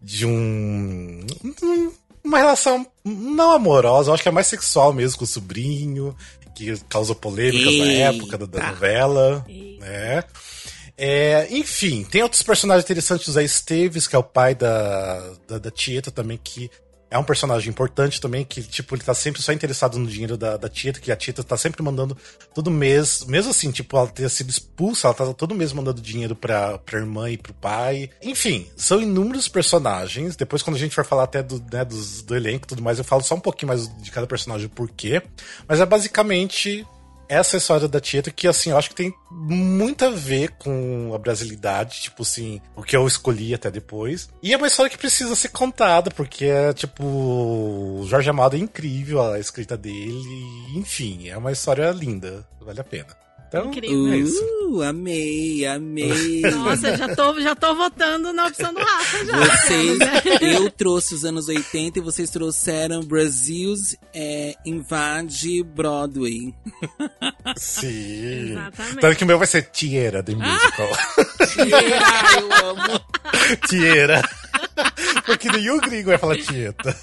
[0.00, 1.26] De um.
[2.22, 6.16] Uma relação não amorosa, eu acho que é mais sexual mesmo com o sobrinho,
[6.54, 8.16] que causou polêmicas na Eita.
[8.16, 9.44] época da, da novela,
[9.80, 10.24] né?
[10.96, 15.58] É, enfim, tem outros personagens interessantes, o Zé Esteves, que é o pai da, da,
[15.58, 16.70] da Tieta também, que
[17.14, 20.56] é um personagem importante também, que, tipo, ele tá sempre só interessado no dinheiro da,
[20.56, 22.16] da Tieta, que a Tieta tá sempre mandando
[22.52, 26.34] todo mês, mesmo assim, tipo, ela ter sido expulsa, ela tá todo mês mandando dinheiro
[26.34, 28.10] pra, pra irmã e pro pai.
[28.20, 30.34] Enfim, são inúmeros personagens.
[30.34, 32.98] Depois, quando a gente for falar até do, né, dos, do elenco e tudo mais,
[32.98, 35.22] eu falo só um pouquinho mais de cada personagem, por quê.
[35.68, 36.84] Mas é basicamente
[37.28, 41.18] essa história da Tieta que, assim, eu acho que tem muito a ver com a
[41.18, 44.28] brasilidade, tipo assim, o que eu escolhi até depois.
[44.42, 48.58] E é uma história que precisa ser contada, porque é, tipo, o Jorge Amado é
[48.58, 53.23] incrível, a escrita dele, enfim, é uma história linda, vale a pena.
[53.54, 54.12] Então, Incrível.
[54.12, 54.44] é isso.
[54.68, 56.40] Uh, amei, amei.
[56.50, 59.36] Nossa, já tô, já tô votando na opção do Rafa já.
[59.36, 59.98] Vocês,
[60.40, 66.52] eu trouxe os anos 80 e vocês trouxeram Brasil's é, Invade Broadway.
[67.56, 68.50] Sim.
[68.50, 69.00] Exatamente.
[69.00, 70.88] Tanto que o meu vai ser Tiera, The Musical.
[72.02, 73.00] Ah, eu amo.
[73.68, 74.20] Tiera.
[75.24, 76.96] Porque nenhum gringo vai falar Tieta.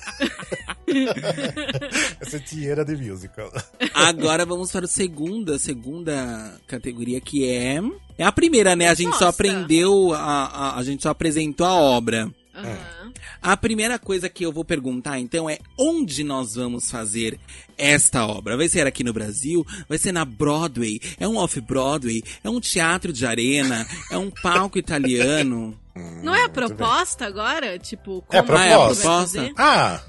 [2.20, 3.52] vai ser Tiera, The Musical.
[3.94, 7.80] Agora vamos para a segunda, segunda categoria que é
[8.18, 8.90] é a primeira, né?
[8.90, 9.30] A gente só Nossa.
[9.30, 12.30] aprendeu a, a, a gente só apresentou a obra.
[12.54, 13.12] Aham.
[13.42, 17.40] A primeira coisa que eu vou perguntar, então, é onde nós vamos fazer
[17.78, 18.56] esta obra?
[18.56, 19.66] Vai ser aqui no Brasil?
[19.90, 21.00] Vai ser na Broadway?
[21.20, 22.22] É um off-Broadway?
[22.44, 23.88] É um teatro de arena?
[24.12, 25.78] É um palco italiano?
[26.24, 27.80] Não é a proposta agora?
[27.80, 29.04] Tipo, É a como Ah, é a proposta.
[29.08, 29.40] vai proposta?
[29.40, 29.54] fazer?
[29.58, 30.02] Ah,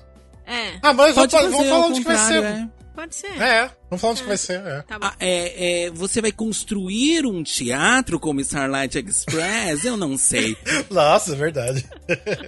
[0.47, 2.43] É, ah mas Pode vamos, fazer vamos falar ao onde que vai ser.
[2.43, 2.69] é.
[2.95, 3.43] pode ser.
[3.43, 4.83] É, vamos falar onde que vai ser, é.
[4.83, 5.07] Tá bom.
[5.07, 9.85] Ah, é, é, você vai construir um teatro como Starlight Express?
[9.85, 10.57] Eu não sei.
[10.91, 11.87] Nossa, é verdade.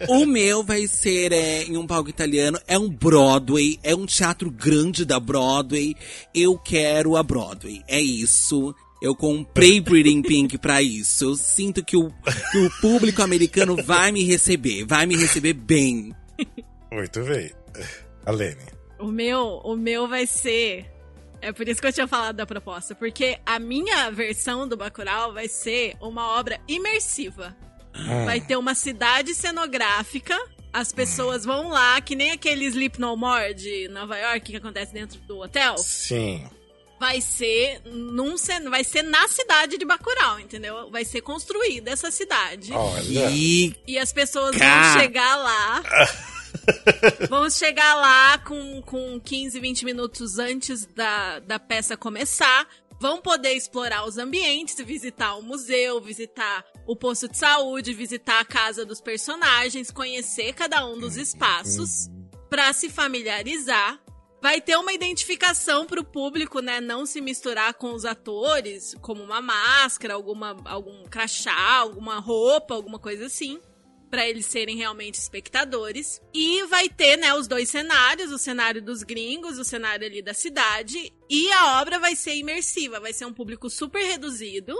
[0.08, 2.58] O meu vai ser é, em um palco italiano.
[2.66, 3.78] É um Broadway.
[3.82, 5.94] É um teatro grande da Broadway.
[6.34, 7.82] Eu quero a Broadway.
[7.88, 8.74] É isso.
[9.00, 11.24] Eu comprei in Pink pra isso.
[11.24, 12.10] Eu sinto que o,
[12.50, 14.84] que o público americano vai me receber.
[14.86, 16.14] Vai me receber bem.
[16.90, 17.52] Muito bem.
[18.26, 18.62] Alene.
[18.98, 20.90] O meu, o meu vai ser.
[21.40, 22.94] É por isso que eu tinha falado da proposta.
[22.94, 27.54] Porque a minha versão do Bacurau vai ser uma obra imersiva.
[27.94, 28.24] Hum.
[28.24, 30.38] Vai ter uma cidade cenográfica.
[30.72, 34.92] As pessoas vão lá, que nem aquele Sleep No More de Nova York que acontece
[34.92, 35.76] dentro do hotel.
[35.78, 36.44] Sim.
[36.98, 40.90] Vai ser num cen- vai ser na cidade de Bacurau, entendeu?
[40.90, 42.72] Vai ser construída essa cidade.
[42.72, 43.30] Olha.
[43.30, 44.92] E E as pessoas Cá.
[44.94, 45.82] vão chegar lá.
[47.28, 52.66] vão chegar lá com, com 15, 20 minutos antes da, da peça começar.
[53.00, 58.44] Vão poder explorar os ambientes, visitar o museu, visitar o posto de saúde, visitar a
[58.44, 62.08] casa dos personagens, conhecer cada um dos espaços
[62.48, 64.00] para se familiarizar.
[64.40, 66.80] Vai ter uma identificação para o público, né?
[66.80, 72.98] Não se misturar com os atores, como uma máscara, alguma, algum crachá, alguma roupa, alguma
[72.98, 73.60] coisa assim
[74.14, 76.22] para eles serem realmente espectadores.
[76.32, 80.32] E vai ter, né, os dois cenários, o cenário dos gringos, o cenário ali da
[80.32, 84.72] cidade, e a obra vai ser imersiva, vai ser um público super reduzido.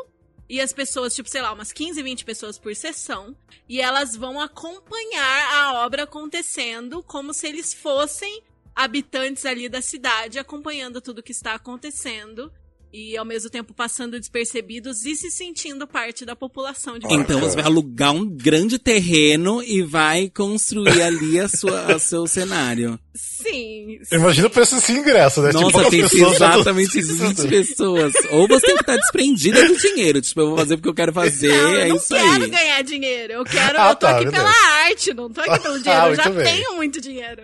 [0.47, 3.35] e as pessoas, tipo, sei lá, umas 15, 20 pessoas por sessão,
[3.67, 8.43] e elas vão acompanhar a obra acontecendo como se eles fossem
[8.77, 12.53] habitantes ali da cidade, acompanhando tudo que está acontecendo
[12.95, 17.57] e ao mesmo tempo passando despercebidos e se sentindo parte da população de Então você
[17.57, 22.97] vai alugar um grande terreno e vai construir ali a sua, o seu cenário.
[23.17, 24.01] Sim.
[24.11, 25.53] Imagina o preço desse ingresso, né?
[25.53, 28.13] Nossa, tipo, tem que ser pessoas- exatamente 20 pessoas.
[28.31, 30.21] Ou você tem que estar desprendida do dinheiro.
[30.21, 32.51] Tipo, eu vou fazer porque eu quero fazer, Não, é eu não isso quero aí.
[32.51, 33.33] ganhar dinheiro.
[33.35, 33.81] Eu quero.
[33.81, 34.51] Ah, eu tô tá, aqui pela
[34.87, 36.03] arte, não tô aqui pelo dinheiro.
[36.03, 36.45] Ah, eu já bem.
[36.45, 37.43] tenho muito dinheiro.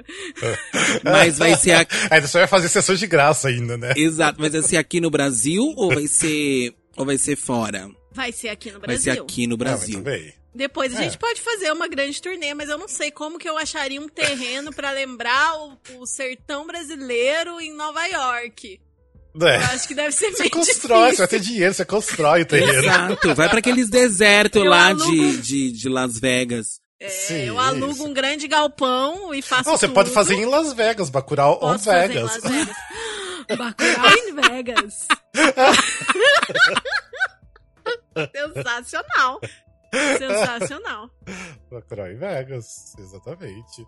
[1.04, 1.94] Mas vai ser aqui.
[2.10, 3.92] Ainda só vai fazer sessões de graça ainda, né?
[3.96, 6.72] Exato, mas vai ser aqui no Brasil ou vai ser.
[6.96, 7.88] Ou vai ser fora?
[8.12, 9.14] Vai ser aqui no Vai Brasil.
[9.14, 9.94] ser aqui no Ah, Brasil.
[9.94, 10.32] muito bem.
[10.54, 11.04] Depois a É.
[11.04, 14.08] gente pode fazer uma grande turnê, mas eu não sei como que eu acharia um
[14.08, 18.80] terreno pra lembrar o, o sertão brasileiro em Nova York.
[19.32, 19.56] Eu É.
[19.58, 21.28] acho que deve ser Você constrói, você vai difícil.
[21.28, 22.72] ter dinheiro, você constrói o terreno.
[22.82, 26.80] Exato, vai pra aqueles desertos Eu lá alugo- de, de, de Las Vegas.
[26.98, 28.04] É, Sim, eu alugo isso.
[28.04, 29.94] um grande galpão e faço Não, você tudo.
[29.94, 32.42] pode fazer em Las Vegas, Bacurau on Posso fazer em Vegas.
[32.42, 32.76] Las Vegas.
[33.56, 35.06] Bacurau em Vegas.
[38.34, 39.40] Sensacional.
[40.18, 41.10] Sensacional.
[41.70, 43.86] Bacurau em Vegas, exatamente.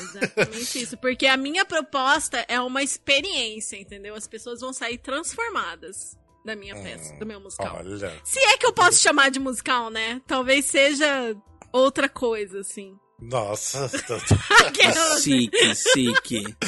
[0.00, 0.96] Exatamente isso.
[0.98, 4.14] Porque a minha proposta é uma experiência, entendeu?
[4.14, 7.76] As pessoas vão sair transformadas da minha peça, do meu musical.
[7.78, 8.12] Olha.
[8.24, 10.20] Se é que eu posso chamar de musical, né?
[10.26, 11.34] Talvez seja
[11.72, 12.96] outra coisa, assim.
[13.20, 13.86] Nossa.
[14.66, 16.44] Aquela- Chique, chique.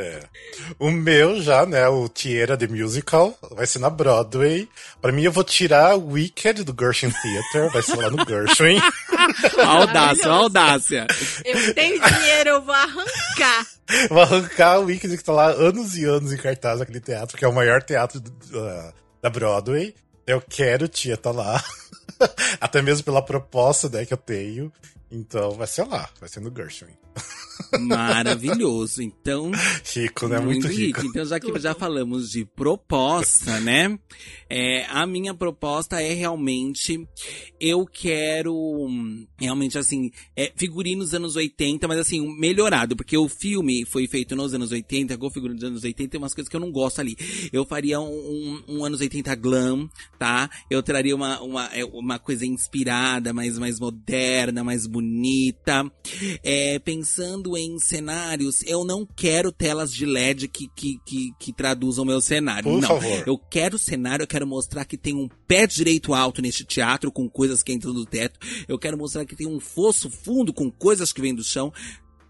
[0.00, 0.20] É.
[0.78, 4.68] O meu já, né, o Tierra The Musical, vai ser na Broadway.
[5.02, 8.78] Pra mim, eu vou tirar Wicked do Gershwin Theater, vai ser lá no Gershwin.
[9.66, 11.06] Audácia, audácia.
[11.44, 13.66] Eu tenho dinheiro, eu vou arrancar.
[14.08, 17.44] Vou arrancar o Wicked que tá lá anos e anos em cartaz naquele teatro, que
[17.44, 19.94] é o maior teatro do- da- da Broadway.
[20.26, 21.62] Eu quero o Tia tá lá.
[22.60, 24.72] Até mesmo pela proposta, né, que eu tenho.
[25.10, 26.94] Então, vai ser lá, vai ser no Gershwin.
[27.80, 29.02] Maravilhoso.
[29.02, 29.50] Então,
[29.94, 30.38] Rico, né?
[30.40, 31.04] Muito, rico.
[31.04, 33.98] Então, já que já falamos de proposta, né?
[34.48, 37.06] É, a minha proposta é realmente.
[37.60, 38.54] Eu quero.
[39.38, 40.10] Realmente, assim.
[40.36, 42.96] É, figurinos anos 80, mas assim, melhorado.
[42.96, 46.34] Porque o filme foi feito nos anos 80, com figurinos dos anos 80, tem umas
[46.34, 47.16] coisas que eu não gosto ali.
[47.52, 50.48] Eu faria um, um, um anos 80 glam, tá?
[50.70, 55.90] Eu traria uma, uma, é, uma coisa inspirada, mais, mais moderna, mais bonita.
[56.42, 57.07] É, pensando
[57.56, 62.70] em cenários, eu não quero telas de LED que, que, que, que traduzam meu cenário.
[62.70, 62.88] Por não.
[62.88, 63.24] favor.
[63.26, 67.28] Eu quero cenário, eu quero mostrar que tem um pé direito alto neste teatro, com
[67.28, 68.38] coisas que entram do teto.
[68.66, 71.72] Eu quero mostrar que tem um fosso fundo com coisas que vêm do chão.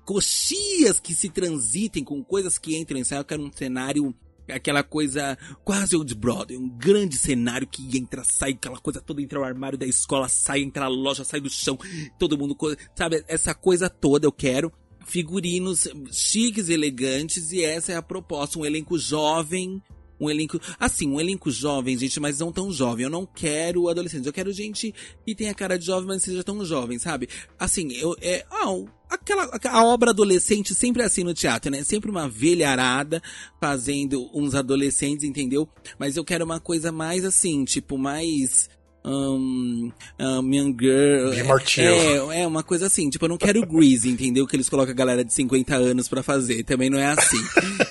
[0.04, 3.20] Coxias que se transitem com coisas que entram em cena.
[3.20, 4.14] Eu quero um cenário
[4.52, 9.40] aquela coisa quase old Broadway, um grande cenário que entra, sai, aquela coisa toda, entra
[9.40, 11.78] o armário da escola, sai, entra a loja, sai do chão,
[12.18, 12.56] todo mundo,
[12.94, 14.72] sabe, essa coisa toda eu quero.
[15.06, 19.82] Figurinos chiques e elegantes, e essa é a proposta, um elenco jovem,
[20.20, 23.04] um elenco, assim, um elenco jovem, gente, mas não tão jovem.
[23.04, 26.64] Eu não quero adolescentes, eu quero gente que tenha cara de jovem, mas seja tão
[26.64, 27.28] jovem, sabe?
[27.58, 28.66] Assim, eu, é, ah,
[29.08, 31.82] aquela, a obra adolescente sempre é assim no teatro, né?
[31.82, 33.22] Sempre uma velharada
[33.60, 35.68] fazendo uns adolescentes, entendeu?
[35.98, 38.68] Mas eu quero uma coisa mais assim, tipo, mais.
[39.04, 41.46] Um, um, young girl.
[41.46, 42.32] Martell.
[42.32, 44.46] É, é, uma coisa assim, tipo, eu não quero Grease, entendeu?
[44.46, 46.62] Que eles colocam a galera de 50 anos pra fazer.
[46.64, 47.38] Também não é assim.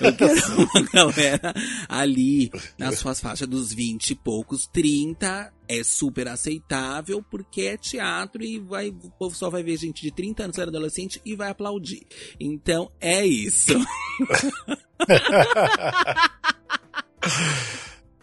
[0.00, 0.40] Eu quero
[0.74, 1.54] uma galera
[1.88, 5.52] ali nas suas faixas dos 20 e poucos, 30.
[5.70, 10.10] É super aceitável porque é teatro e vai, o povo só vai ver gente de
[10.10, 12.06] 30 anos, era adolescente e vai aplaudir.
[12.40, 13.74] Então é isso.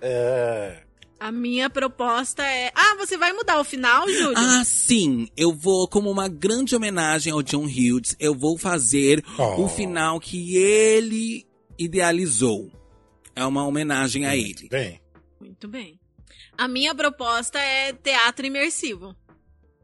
[0.07, 0.84] É.
[1.19, 2.71] A minha proposta é.
[2.75, 4.33] Ah, você vai mudar o final, Júlio?
[4.37, 9.63] Ah, sim, eu vou, como uma grande homenagem ao John Hughes, eu vou fazer Oh.
[9.63, 11.45] o final que ele
[11.79, 12.69] idealizou.
[13.35, 14.67] É uma homenagem a ele.
[14.69, 15.01] Bem.
[15.39, 15.99] Muito bem.
[16.57, 19.15] A minha proposta é teatro imersivo.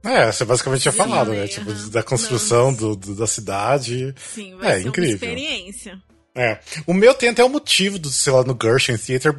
[0.04, 1.48] É, você basicamente tinha falado, né?
[1.48, 4.14] Tipo, da construção do, do- da cidade.
[4.18, 5.10] Sim, vai É, ser incrível.
[5.12, 6.02] uma experiência.
[6.34, 6.60] É.
[6.88, 9.36] O meu tem até o motivo do, sei lá, no Gershwin Theater.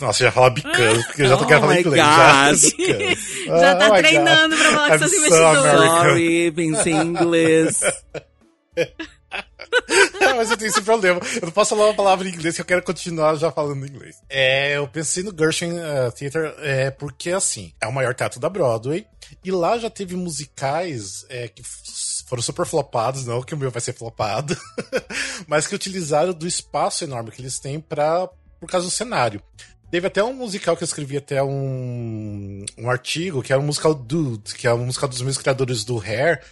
[0.00, 2.74] Nossa, já fala bicando, porque eu já tô Oh querendo falar inglês.
[3.46, 3.58] Já.
[3.58, 4.64] Já tá oh treinando God.
[4.64, 5.90] pra falar com I'm seus so investidores.
[5.90, 7.80] Sorry, pensei em inglês.
[10.36, 11.20] Mas eu tenho esse problema.
[11.34, 14.16] Eu não posso falar uma palavra em inglês que eu quero continuar já falando inglês.
[14.28, 18.48] É, eu pensei no Gershwin uh, Theater é, porque, assim, é o maior teatro da
[18.48, 19.04] Broadway.
[19.44, 21.62] E lá já teve musicais é, que
[22.28, 24.56] foram super flopados, não que o meu vai ser flopado,
[25.46, 28.28] mas que utilizaram do espaço enorme que eles têm pra,
[28.60, 29.42] por causa do cenário.
[29.90, 33.94] Teve até um musical que eu escrevi até um, um artigo, que era um musical
[33.94, 36.42] Dude, que é um musical dos meus criadores do Hair,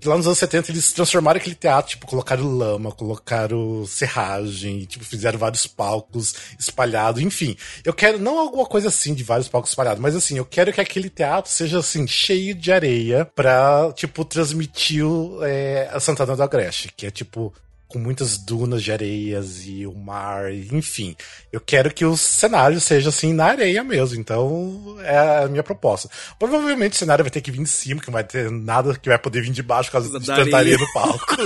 [0.00, 5.04] que lá nos anos 70 eles transformaram aquele teatro, tipo, colocaram lama, colocaram serragem, tipo,
[5.04, 7.56] fizeram vários palcos espalhados, enfim.
[7.84, 10.80] Eu quero, não alguma coisa assim de vários palcos espalhados, mas assim, eu quero que
[10.80, 15.04] aquele teatro seja assim, cheio de areia pra, tipo, transmitir
[15.42, 17.52] é, a Santana do Agreste, que é tipo
[17.96, 21.16] com muitas dunas de areias e o mar, enfim.
[21.50, 26.10] Eu quero que o cenário seja assim na areia mesmo, então é a minha proposta.
[26.38, 29.08] Provavelmente o cenário vai ter que vir de cima, que não vai ter nada que
[29.08, 31.36] vai poder vir de baixo por causa de tanta areia no palco.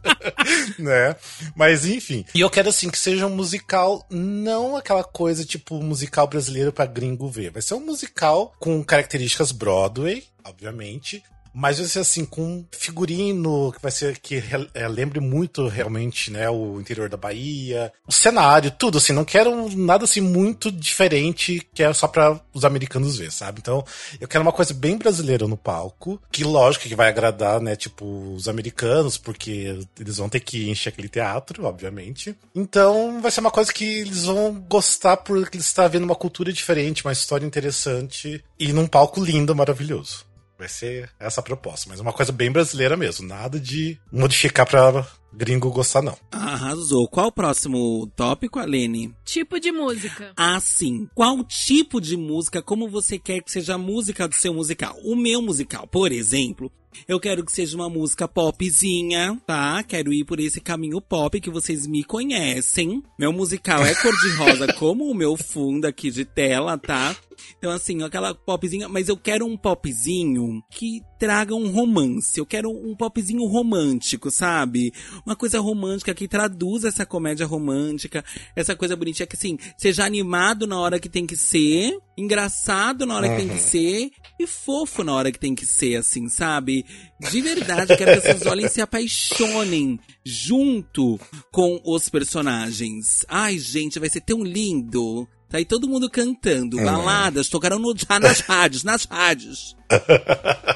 [0.80, 1.16] né?
[1.54, 2.24] Mas enfim.
[2.34, 6.86] E eu quero assim que seja um musical, não aquela coisa tipo musical brasileiro para
[6.86, 7.50] gringo ver.
[7.50, 11.22] Vai ser um musical com características Broadway, obviamente,
[11.54, 14.42] mas vai ser assim, com figurino que vai ser que
[14.74, 19.70] é, lembre muito realmente, né, o interior da Bahia, o cenário, tudo assim, não quero
[19.76, 23.60] nada assim muito diferente que é só para os americanos ver, sabe?
[23.60, 23.84] Então,
[24.20, 28.04] eu quero uma coisa bem brasileira no palco, que lógico que vai agradar, né, tipo
[28.34, 32.36] os americanos, porque eles vão ter que encher aquele teatro, obviamente.
[32.54, 36.52] Então, vai ser uma coisa que eles vão gostar porque eles estão vendo uma cultura
[36.52, 40.24] diferente, uma história interessante e num palco lindo, maravilhoso.
[40.58, 45.04] Vai ser essa a proposta, mas uma coisa bem brasileira mesmo, nada de modificar pra
[45.32, 46.16] gringo gostar, não.
[46.30, 47.08] Arrasou.
[47.08, 49.14] Qual o próximo tópico, Alene?
[49.24, 50.32] Tipo de música.
[50.36, 51.08] Ah, sim.
[51.14, 54.96] Qual tipo de música, como você quer que seja a música do seu musical?
[55.02, 56.70] O meu musical, por exemplo,
[57.06, 59.82] eu quero que seja uma música popzinha, tá?
[59.82, 63.02] Quero ir por esse caminho pop que vocês me conhecem.
[63.18, 67.16] Meu musical é cor-de-rosa como o meu fundo aqui de tela, tá?
[67.58, 72.38] Então, assim, aquela popzinha, mas eu quero um popzinho que traga um romance.
[72.38, 74.92] Eu quero um popzinho romântico, sabe?
[75.24, 80.66] Uma coisa romântica que traduza essa comédia romântica, essa coisa bonitinha que, assim, seja animado
[80.66, 83.36] na hora que tem que ser, engraçado na hora uhum.
[83.36, 86.83] que tem que ser e fofo na hora que tem que ser, assim, sabe?
[87.30, 91.18] De verdade, eu quero que vocês olhem e se apaixonem junto
[91.52, 93.24] com os personagens.
[93.28, 95.28] Ai, gente, vai ser tão lindo.
[95.48, 96.84] Tá aí todo mundo cantando, é.
[96.84, 99.76] baladas, tocaram no, já nas rádios, nas rádios.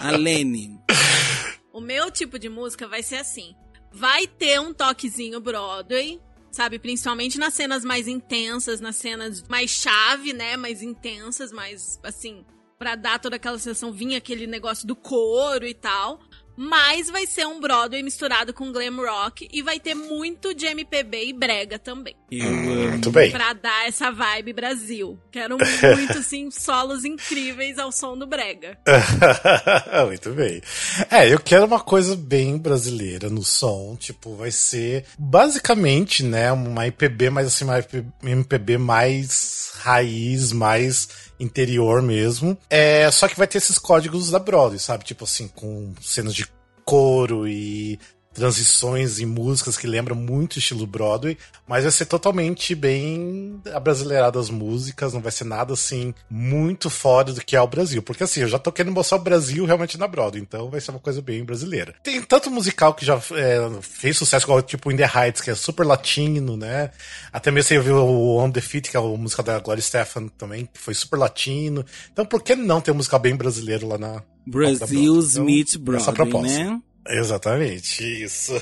[0.01, 0.79] A Lene.
[1.73, 3.55] O meu tipo de música vai ser assim.
[3.93, 6.79] Vai ter um toquezinho Broadway, sabe?
[6.79, 10.57] Principalmente nas cenas mais intensas, nas cenas mais chave, né?
[10.57, 12.45] Mais intensas, mais assim,
[12.79, 16.21] pra dar toda aquela sensação, vinha aquele negócio do couro e tal
[16.61, 21.27] mas vai ser um Broadway misturado com glam rock e vai ter muito de MPB
[21.27, 22.17] e brega também.
[22.29, 23.31] Eu Muito bem.
[23.31, 25.17] Pra dar essa vibe Brasil.
[25.31, 25.57] Quero
[25.95, 28.77] muito, assim, solos incríveis ao som do brega.
[30.09, 30.61] muito bem.
[31.09, 36.89] É, eu quero uma coisa bem brasileira no som, tipo, vai ser basicamente, né, uma
[36.89, 37.79] MPB, mas assim, uma
[38.21, 42.57] MPB mais raiz, mais interior mesmo.
[42.69, 45.05] É, só que vai ter esses códigos da Broadway, sabe?
[45.05, 46.47] Tipo assim, com cenas de
[46.85, 47.99] coro e
[48.39, 54.39] transições em músicas que lembram muito o estilo Broadway, mas vai ser totalmente bem abrasileirado
[54.39, 58.23] as músicas, não vai ser nada assim muito fora do que é o Brasil, porque
[58.23, 61.01] assim, eu já tô querendo mostrar o Brasil realmente na Broadway, então vai ser uma
[61.01, 61.95] coisa bem brasileira.
[62.03, 65.55] Tem tanto musical que já é, fez sucesso, igual tipo In The Heights, que é
[65.57, 66.91] super latino, né?
[67.33, 70.29] Até mesmo você viu o On The Feet, que é a música da Gloria Stefan
[70.29, 71.85] também, que foi super latino.
[72.13, 74.23] Então por que não ter um musical bem brasileiro lá na...
[74.47, 76.81] Brasil's então, Meet Broadway, né?
[77.09, 78.53] Exatamente, isso.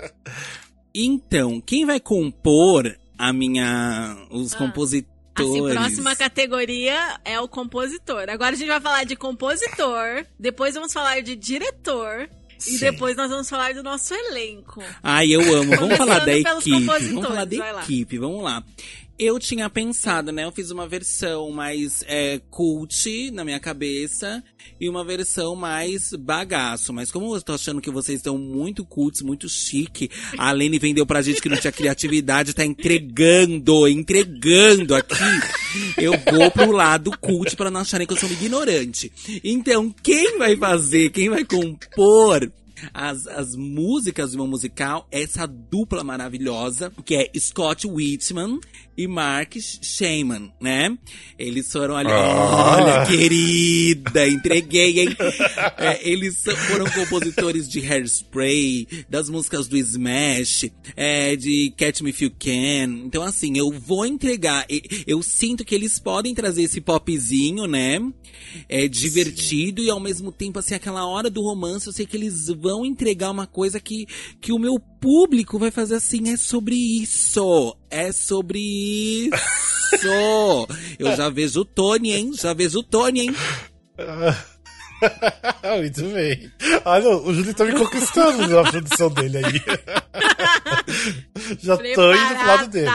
[0.94, 4.16] então, quem vai compor a minha.
[4.30, 4.58] os ah.
[4.58, 5.18] compositores?
[5.38, 8.28] Assim, próxima categoria é o compositor.
[8.28, 12.28] Agora a gente vai falar de compositor, depois vamos falar de diretor,
[12.58, 12.74] Sim.
[12.74, 14.82] E depois nós vamos falar do nosso elenco.
[15.00, 15.76] Ai, eu amo.
[15.76, 16.84] Vamos falar da equipe.
[16.84, 18.18] Vamos falar da equipe.
[18.18, 18.64] Vamos lá.
[19.18, 20.44] Eu tinha pensado, né?
[20.44, 24.44] Eu fiz uma versão mais é, cult na minha cabeça
[24.80, 26.92] e uma versão mais bagaço.
[26.92, 31.04] Mas como eu tô achando que vocês estão muito cultos, muito chique, a Lene vendeu
[31.04, 35.14] pra gente que não tinha criatividade, tá entregando, entregando aqui.
[35.96, 39.10] Eu vou pro lado cult para não acharem que eu sou um ignorante.
[39.42, 42.48] Então, quem vai fazer, quem vai compor
[42.92, 48.60] as, as músicas do meu musical, essa dupla maravilhosa, que é Scott Whitman
[48.96, 50.98] e Mark Shaman, né?
[51.38, 52.76] Eles foram ali, ah.
[52.76, 55.08] olha, querida, entreguei, hein?
[55.78, 62.22] É, eles foram compositores de Hairspray, das músicas do Smash, é, de Catch Me If
[62.22, 63.04] You Can.
[63.04, 64.66] Então, assim, eu vou entregar.
[65.06, 68.00] Eu sinto que eles podem trazer esse popzinho, né?
[68.68, 69.88] É divertido Sim.
[69.88, 73.30] e ao mesmo tempo, assim, aquela hora do romance, eu sei que eles vão entregar
[73.30, 74.06] uma coisa que,
[74.40, 77.76] que o meu público vai fazer assim, é sobre isso.
[77.90, 79.68] É sobre isso.
[79.92, 80.68] Isso!
[80.98, 82.32] Eu já vejo o Tony, hein?
[82.34, 83.36] Já vejo o Tony, hein?
[85.78, 86.50] Muito bem.
[86.84, 89.62] Olha, o Júlio tá me conquistando na produção dele aí.
[91.62, 92.90] Já tô indo pro lado dele.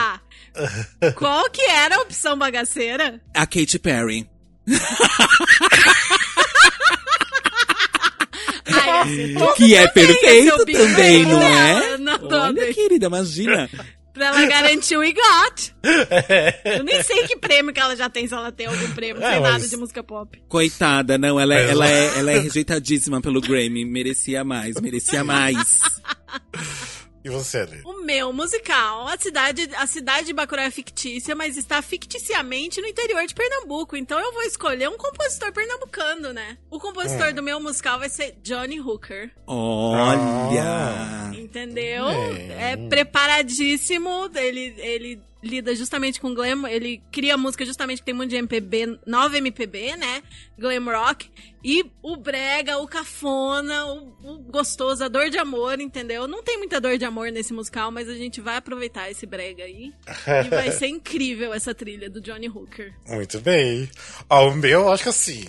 [1.16, 3.20] Qual que era a opção bagaceira?
[3.34, 4.28] A Katy Perry.
[9.04, 11.98] Ai, que é perfeito também, não é?
[11.98, 13.68] Não, Olha, querida, imagina.
[14.12, 15.74] Pra ela garantir o IGOT.
[16.76, 19.26] Eu nem sei que prêmio que ela já tem, se ela tem algum prêmio, não
[19.28, 20.40] É, mas- nada de música pop.
[20.48, 23.84] Coitada, não, ela, Mas- ela, é, ela é rejeitadíssima pelo Grammy.
[23.84, 25.80] Merecia mais, merecia mais.
[27.24, 27.80] E você, Ale?
[27.86, 32.86] O meu musical, a cidade, a cidade de Bacurau é fictícia, mas está ficticiamente no
[32.86, 33.96] interior de Pernambuco.
[33.96, 36.58] Então eu vou escolher um compositor pernambucano, né?
[36.70, 39.30] O compositor do meu musical vai ser Johnny Hooker.
[39.46, 41.32] Olha!
[41.34, 42.08] Entendeu?
[42.08, 42.72] É.
[42.72, 44.30] É preparadíssimo.
[44.34, 46.66] Ele, ele lida justamente com glam.
[46.66, 50.22] Ele cria música justamente que tem muito de MPB, nova MPB, né?
[50.58, 51.30] Glam rock.
[51.62, 56.28] E o brega, o cafona, o, o gostoso, a dor de amor, entendeu?
[56.28, 59.64] Não tem muita dor de amor nesse musical, mas a gente vai aproveitar esse brega
[59.64, 59.92] aí.
[60.44, 62.94] e vai ser incrível essa trilha do Johnny Hooker.
[63.08, 63.88] Muito bem.
[64.28, 65.42] Ó, o meu, eu acho que assim,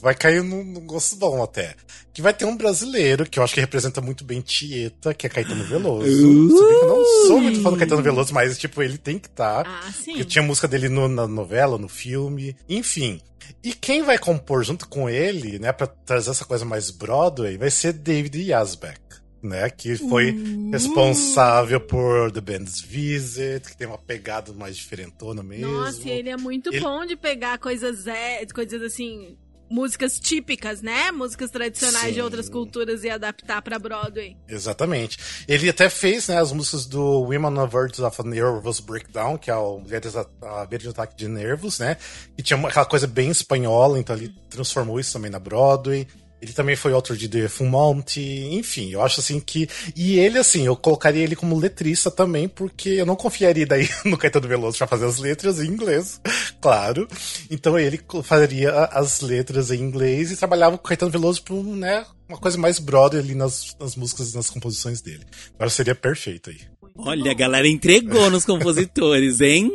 [0.00, 1.74] vai cair num, num gosto bom até.
[2.12, 5.30] Que vai ter um brasileiro, que eu acho que representa muito bem Tieta, que é
[5.30, 6.06] Caetano Veloso.
[6.10, 9.18] Se bem que eu não sou muito fã do Caetano Veloso, mas, tipo, ele tem
[9.18, 9.66] que estar.
[9.66, 10.12] Ah, sim.
[10.12, 13.20] Porque tinha música dele no- na novela, no filme, enfim.
[13.64, 17.70] E quem vai compor junto com ele, né, pra trazer essa coisa mais Broadway, vai
[17.70, 19.00] ser David Yazbek,
[19.42, 20.34] né, que foi
[20.72, 25.72] responsável por The Band's Visit, que tem uma pegada mais diferentona mesmo.
[25.72, 29.36] Nossa, ele é muito Ele- bom de pegar coisas, é, coisas assim,
[29.70, 31.12] músicas típicas, né?
[31.12, 32.20] Músicas tradicionais de Sim.
[32.22, 34.36] outras culturas e adaptar pra Broadway.
[34.48, 35.18] Exatamente.
[35.46, 39.50] Ele até fez né, as músicas do Women on Verge of a Nervous Breakdown, que
[39.50, 40.24] é o Mulheres à
[40.66, 41.96] beira de um ataque de nervos, né?
[42.36, 46.06] Que tinha uma- aquela coisa bem espanhola, então ele transformou isso também na Broadway.
[46.40, 49.68] Ele também foi autor de The Fumonte, enfim, eu acho assim que.
[49.94, 54.16] E ele, assim, eu colocaria ele como letrista também, porque eu não confiaria daí no
[54.16, 56.20] Caetano Veloso pra fazer as letras em inglês,
[56.60, 57.06] claro.
[57.50, 62.06] Então ele faria as letras em inglês e trabalhava com o Caetano Veloso por, né,
[62.28, 65.24] uma coisa mais brother ali nas, nas músicas e nas composições dele.
[65.54, 66.60] Agora seria perfeito aí.
[66.96, 69.70] Olha, a galera entregou nos compositores, hein?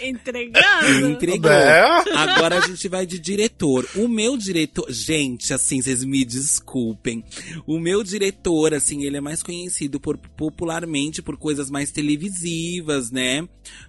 [0.00, 1.06] Entregando.
[1.10, 1.50] Entregou.
[1.50, 1.80] Né?
[2.14, 3.86] Agora a gente vai de diretor.
[3.94, 4.90] O meu diretor.
[4.90, 7.24] Gente, assim, vocês me desculpem.
[7.66, 13.46] O meu diretor, assim, ele é mais conhecido por popularmente por coisas mais televisivas, né?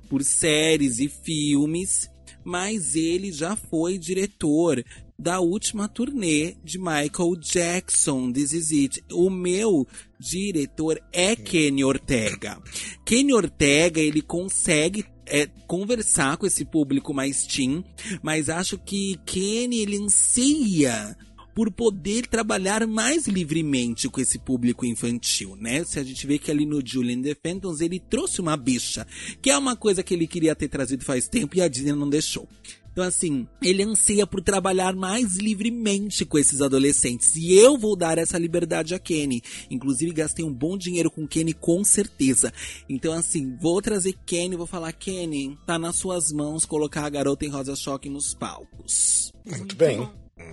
[0.10, 2.10] Por séries e filmes.
[2.44, 4.84] Mas ele já foi diretor
[5.20, 9.04] da última turnê de Michael Jackson, This Is It.
[9.12, 9.88] O meu
[10.20, 12.62] diretor é Kenny Ortega.
[13.04, 17.84] Kenny Ortega, ele consegue é, conversar com esse público mais teen,
[18.21, 21.15] mas acho que Kenny, ele anseia
[21.57, 25.84] por poder trabalhar mais livremente com esse público infantil, né?
[25.84, 29.07] Se a gente vê que ali no Julian the Phantoms ele trouxe uma bicha,
[29.41, 32.07] que é uma coisa que ele queria ter trazido faz tempo e a Disney não
[32.07, 32.47] deixou.
[32.98, 37.36] Então, assim, ele anseia por trabalhar mais livremente com esses adolescentes.
[37.36, 39.43] E eu vou dar essa liberdade a Kenny.
[39.70, 42.52] Inclusive, gastei um bom dinheiro com Kenny, com certeza.
[42.89, 47.45] Então, assim, vou trazer Kenny vou falar: Kenny, tá nas suas mãos colocar a garota
[47.45, 49.32] em Rosa Choque nos palcos.
[49.45, 50.10] Muito bem.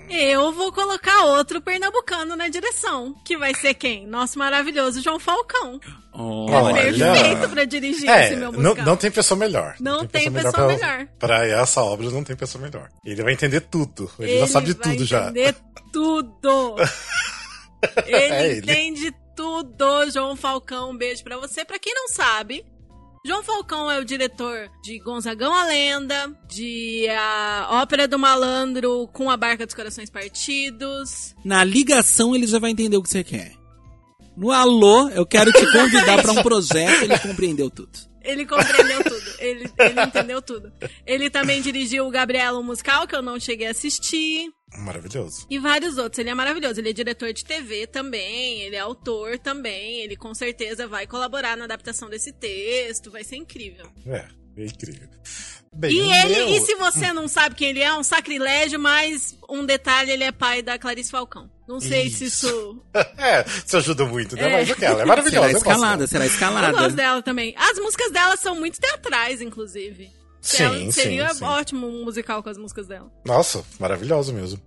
[0.08, 4.06] Eu vou colocar outro pernambucano na direção, que vai ser quem?
[4.06, 5.80] Nosso maravilhoso João Falcão.
[6.12, 6.74] Olha.
[6.92, 8.86] Perfeito pra dirigir É, esse meu não, musical.
[8.86, 9.74] não tem pessoa melhor.
[9.80, 11.06] Não tem pessoa pra, melhor.
[11.18, 12.88] Pra essa obra não tem pessoa melhor.
[13.04, 14.10] Ele vai entender tudo.
[14.18, 15.24] Ele, já sabe de tudo já.
[15.24, 15.54] entender
[15.92, 16.76] tudo.
[18.06, 18.58] Ele É ele.
[18.72, 20.90] entende tudo, João Falcão.
[20.90, 21.64] Um beijo pra você.
[21.64, 22.64] Pra quem não sabe,
[23.26, 29.30] João Falcão é o diretor de Gonzagão a Lenda, de a Ópera do Malandro com
[29.30, 31.34] a Barca dos Corações Partidos.
[31.42, 33.54] Na ligação ele já vai entender o que você quer.
[34.36, 37.98] No alô, eu quero te convidar pra um projeto, ele compreendeu tudo.
[38.24, 39.34] Ele compreendeu tudo.
[39.38, 40.72] Ele, ele entendeu tudo.
[41.06, 44.50] Ele também dirigiu o Gabriela, um musical, que eu não cheguei a assistir.
[44.78, 45.46] Maravilhoso.
[45.48, 46.18] E vários outros.
[46.18, 46.80] Ele é maravilhoso.
[46.80, 48.62] Ele é diretor de TV também.
[48.62, 50.00] Ele é autor também.
[50.00, 53.10] Ele com certeza vai colaborar na adaptação desse texto.
[53.10, 53.86] Vai ser incrível.
[54.06, 54.26] É,
[54.56, 55.08] é incrível.
[55.76, 58.78] Bem, E ele, meu- e se você não sabe quem ele é, é um sacrilégio,
[58.78, 61.50] mas um detalhe, ele é pai da Clarice Falcão.
[61.66, 62.46] Não sei se Isso.
[62.46, 62.82] isso.
[63.18, 64.42] É, isso ajuda muito, né?
[64.48, 64.52] É.
[64.52, 65.48] Mas aquela é maravilhosa.
[65.48, 66.06] Será escalada, dela.
[66.06, 66.92] será Eu gosto escalada.
[66.94, 67.54] dela também.
[67.56, 70.10] As músicas dela são muito teatrais, inclusive.
[70.40, 71.44] Sim, Ela- Seria sim, sim.
[71.44, 73.10] ótimo um musical com as músicas dela.
[73.24, 74.60] Nossa, maravilhoso mesmo.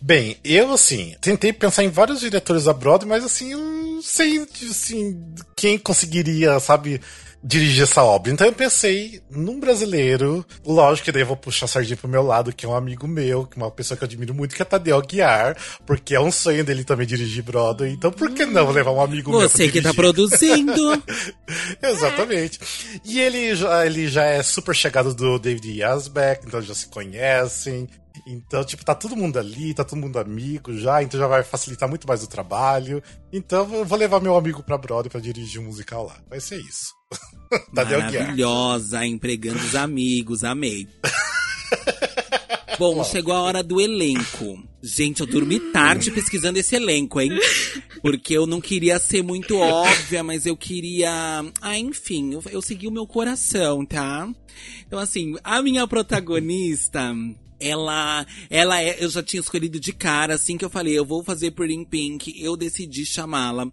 [0.00, 4.44] Bem, eu, assim, tentei pensar em vários diretores da Broadway, mas, assim, eu não sei,
[4.68, 5.24] assim,
[5.56, 7.00] quem conseguiria, sabe,
[7.42, 8.30] dirigir essa obra.
[8.30, 12.22] Então eu pensei num brasileiro, lógico que daí eu vou puxar a sardinha pro meu
[12.22, 14.62] lado, que é um amigo meu, que é uma pessoa que eu admiro muito, que
[14.62, 17.92] é Tadeu Aguiar, porque é um sonho dele também dirigir Broadway.
[17.92, 21.02] Então por que não levar um amigo meu Você que tá produzindo.
[21.82, 22.60] Exatamente.
[23.04, 27.88] E ele já, ele já é super chegado do David Yazbek, então já se conhecem.
[28.26, 31.88] Então, tipo, tá todo mundo ali, tá todo mundo amigo já, então já vai facilitar
[31.88, 33.02] muito mais o trabalho.
[33.32, 36.18] Então, eu vou levar meu amigo pra Broadway pra dirigir um musical lá.
[36.28, 36.92] Vai ser isso.
[37.72, 40.86] Maravilhosa, empregando os amigos, amei.
[42.78, 44.62] Bom, chegou a hora do elenco.
[44.82, 47.30] Gente, eu dormi tarde pesquisando esse elenco, hein?
[48.00, 51.44] Porque eu não queria ser muito óbvia, mas eu queria.
[51.60, 54.28] Ah, enfim, eu, eu segui o meu coração, tá?
[54.86, 57.14] Então, assim, a minha protagonista
[57.62, 61.22] ela, ela é, eu já tinha escolhido de cara, assim que eu falei, eu vou
[61.22, 63.70] fazer Pretty Pink, eu decidi chamá-la.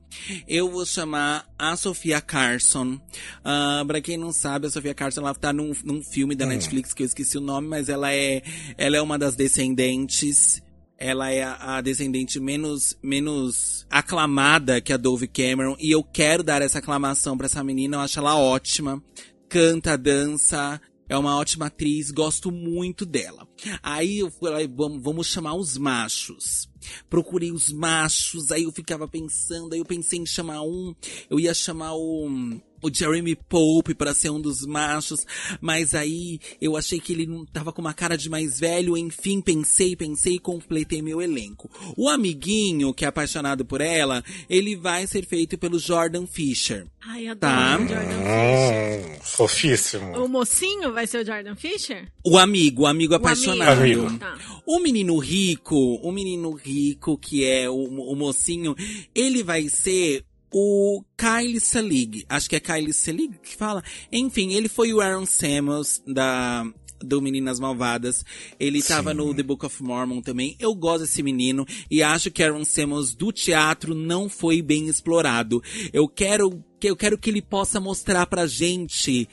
[0.47, 2.93] Eu vou chamar a Sofia Carson.
[2.93, 6.49] Uh, pra quem não sabe, a Sofia Carson, ela tá num, num filme da hum.
[6.49, 8.41] Netflix, que eu esqueci o nome, mas ela é,
[8.77, 10.61] ela é uma das descendentes
[10.99, 15.77] ela é a, descendente menos, menos aclamada que a Dove Cameron.
[15.79, 17.95] E eu quero dar essa aclamação para essa menina.
[17.95, 19.01] Eu acho ela ótima.
[19.47, 20.79] Canta, dança,
[21.09, 23.47] é uma ótima atriz, gosto muito dela.
[23.81, 26.69] Aí eu falei, vamos, vamos chamar os machos.
[27.09, 30.93] Procurei os machos, aí eu ficava pensando, aí eu pensei em chamar um,
[31.29, 35.25] eu ia chamar o o Jeremy Pope para ser um dos machos,
[35.59, 39.41] mas aí eu achei que ele não tava com uma cara de mais velho, enfim,
[39.41, 41.69] pensei, pensei e completei meu elenco.
[41.97, 46.87] O amiguinho, que é apaixonado por ela, ele vai ser feito pelo Jordan Fisher.
[47.01, 47.77] Ai, adoro tá?
[47.77, 49.19] o Jordan Fisher.
[49.19, 50.23] Hum, fofíssimo.
[50.23, 52.11] O mocinho vai ser o Jordan Fisher?
[52.25, 53.79] O amigo, o amigo apaixonado.
[53.79, 54.19] O, amigo.
[54.19, 54.37] Tá.
[54.65, 58.75] o menino rico, o menino rico que é o, o mocinho,
[59.13, 63.83] ele vai ser o Kyle Selig, acho que é Kyle Selig que fala.
[64.11, 66.65] Enfim, ele foi o Aaron Samuels da
[67.01, 68.25] do Meninas Malvadas.
[68.59, 70.55] Ele estava no The Book of Mormon também.
[70.59, 75.63] Eu gosto desse menino e acho que Aaron Samuels do teatro não foi bem explorado.
[75.93, 79.27] Eu quero eu quero que ele possa mostrar pra gente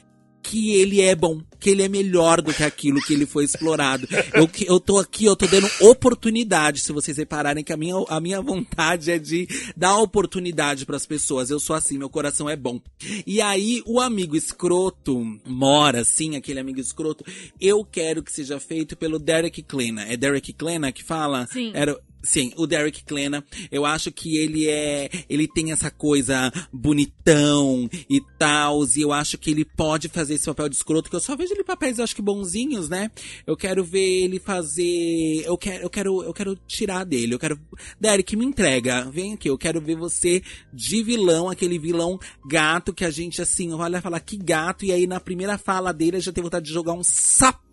[0.49, 4.07] que ele é bom, que ele é melhor do que aquilo que ele foi explorado.
[4.32, 8.20] Eu, eu tô aqui, eu tô dando oportunidade, se vocês repararem que a minha, a
[8.20, 11.51] minha vontade é de dar oportunidade para as pessoas.
[11.51, 12.80] Eu sou assim, meu coração é bom.
[13.26, 17.24] E aí, o amigo escroto, mora assim, aquele amigo escroto,
[17.61, 20.05] eu quero que seja feito pelo Derek Klena.
[20.05, 21.47] É Derek Klena que fala?
[21.49, 21.72] Sim.
[21.74, 25.09] Era, Sim, o Derek Klena, eu acho que ele é.
[25.29, 30.47] Ele tem essa coisa bonitão e tal, e eu acho que ele pode fazer esse
[30.47, 33.11] papel de escroto, que eu só vejo ele papéis, eu acho que bonzinhos, né?
[33.47, 35.45] Eu quero ver ele fazer.
[35.45, 37.35] Eu quero, eu quero, eu quero tirar dele.
[37.35, 37.59] Eu quero.
[38.01, 39.09] Derek, me entrega.
[39.11, 43.72] Vem aqui, eu quero ver você de vilão, aquele vilão gato que a gente assim,
[43.72, 46.66] olha e fala que gato, e aí na primeira fala dele eu já tenho vontade
[46.66, 47.03] de jogar um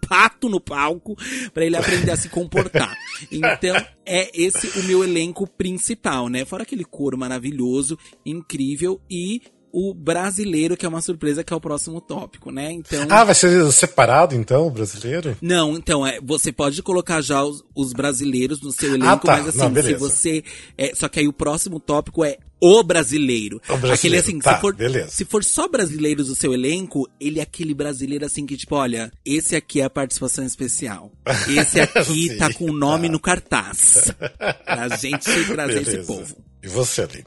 [0.04, 1.16] sapato no palco
[1.54, 2.94] para ele aprender a se comportar.
[3.32, 3.76] Então,
[4.06, 6.44] é esse o meu elenco principal, né?
[6.44, 9.42] Fora aquele coro maravilhoso, incrível e
[9.72, 12.72] o brasileiro, que é uma surpresa, que é o próximo tópico, né?
[12.72, 13.08] Então.
[13.10, 15.38] Ah, vai ser separado então, o brasileiro?
[15.42, 19.38] Não, então, é, você pode colocar já os, os brasileiros no seu elenco, ah, tá.
[19.38, 20.44] mas assim, Não, se você.
[20.78, 23.58] É, só que aí o próximo tópico é o brasileiro.
[23.68, 23.94] O brasileiro.
[23.94, 25.10] Aquele assim, tá, se, for, beleza.
[25.10, 29.12] se for só brasileiros do seu elenco, ele é aquele brasileiro assim que, tipo, olha,
[29.26, 31.12] esse aqui é a participação especial.
[31.50, 33.12] Esse aqui tá com o nome tá.
[33.12, 34.14] no cartaz.
[34.64, 35.98] Pra gente trazer beleza.
[35.98, 36.38] esse povo.
[36.64, 37.26] E você, Aline?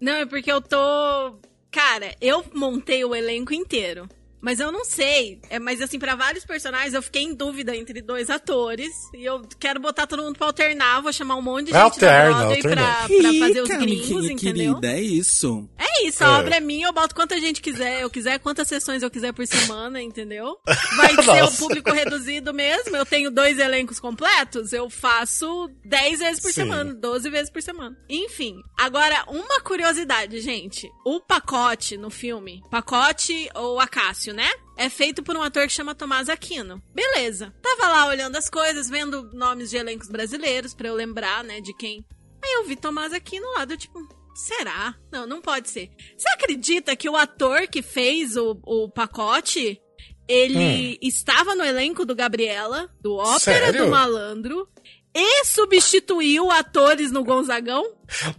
[0.00, 1.38] Não, é porque eu tô.
[1.70, 4.08] Cara, eu montei o elenco inteiro.
[4.44, 5.40] Mas eu não sei.
[5.48, 8.92] É, mas assim, para vários personagens, eu fiquei em dúvida entre dois atores.
[9.14, 11.00] E eu quero botar todo mundo pra alternar.
[11.00, 14.74] Vou chamar um monte de gente alterna, da Broadway pra, pra, fazer os gringos, entendeu?
[14.74, 15.66] Querida, é isso.
[15.78, 16.30] É isso, a é.
[16.40, 18.02] obra é minha, eu boto quanta gente quiser.
[18.02, 20.58] Eu quiser quantas sessões eu quiser por semana, entendeu?
[20.96, 22.96] Vai ser o público reduzido mesmo.
[22.96, 24.72] Eu tenho dois elencos completos.
[24.72, 26.62] Eu faço 10 vezes por Sim.
[26.62, 27.96] semana, 12 vezes por semana.
[28.08, 30.90] Enfim, agora, uma curiosidade, gente.
[31.04, 34.48] O pacote no filme, pacote ou Acácio, né?
[34.76, 36.82] É feito por um ator que chama Tomás Aquino.
[36.92, 37.54] Beleza.
[37.62, 41.72] Tava lá olhando as coisas, vendo nomes de elencos brasileiros para eu lembrar, né, de
[41.74, 42.04] quem.
[42.44, 44.94] Aí eu vi Tomás Aquino lá, do tipo, será?
[45.12, 45.90] Não, não pode ser.
[46.16, 49.80] Você acredita que o ator que fez o, o pacote,
[50.28, 50.98] ele hum.
[51.00, 53.84] estava no elenco do Gabriela, do Ópera Sério?
[53.84, 54.68] do Malandro,
[55.14, 57.84] e substituiu atores no Gonzagão?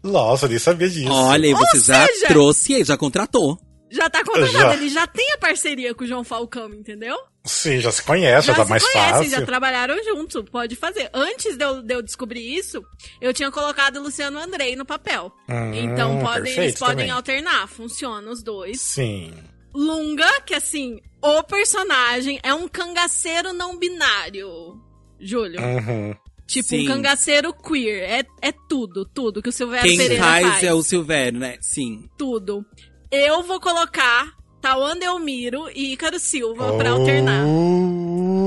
[0.04, 1.12] Nossa, eu nem sabia disso.
[1.12, 3.58] Olha, e você Ou já trouxe, já contratou
[3.96, 4.52] já tá contratado.
[4.52, 4.74] Já.
[4.74, 7.16] Ele já tem a parceria com o João Falcão, entendeu?
[7.46, 9.30] Sim, já se conhece, já, já tá mais conhecem, fácil.
[9.30, 11.10] Já trabalharam junto, pode fazer.
[11.14, 12.84] Antes de eu, de eu descobrir isso,
[13.22, 15.32] eu tinha colocado o Luciano Andrei no papel.
[15.48, 17.12] Hum, então podem, eles podem também.
[17.12, 18.82] alternar, funciona os dois.
[18.82, 19.32] Sim.
[19.74, 24.82] Lunga, que assim, o personagem é um cangaceiro não binário.
[25.20, 25.62] Júlio.
[25.62, 26.16] Uhum.
[26.48, 26.84] Tipo, Sim.
[26.84, 28.04] um cangaceiro queer.
[28.10, 30.48] É, é tudo, tudo que o Silvério Quem Pereira faz.
[30.48, 31.58] faz é o Silvério, né?
[31.62, 32.08] Sim.
[32.18, 32.66] Tudo.
[33.12, 34.32] Eu vou colocar
[34.66, 36.78] Tawan Delmiro e Ícaro Silva oh.
[36.80, 37.46] pra alternar.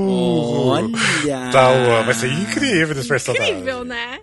[0.09, 1.49] Olha!
[1.49, 3.51] Tawan, vai ser incrível esse personagem.
[3.51, 4.19] Incrível, né?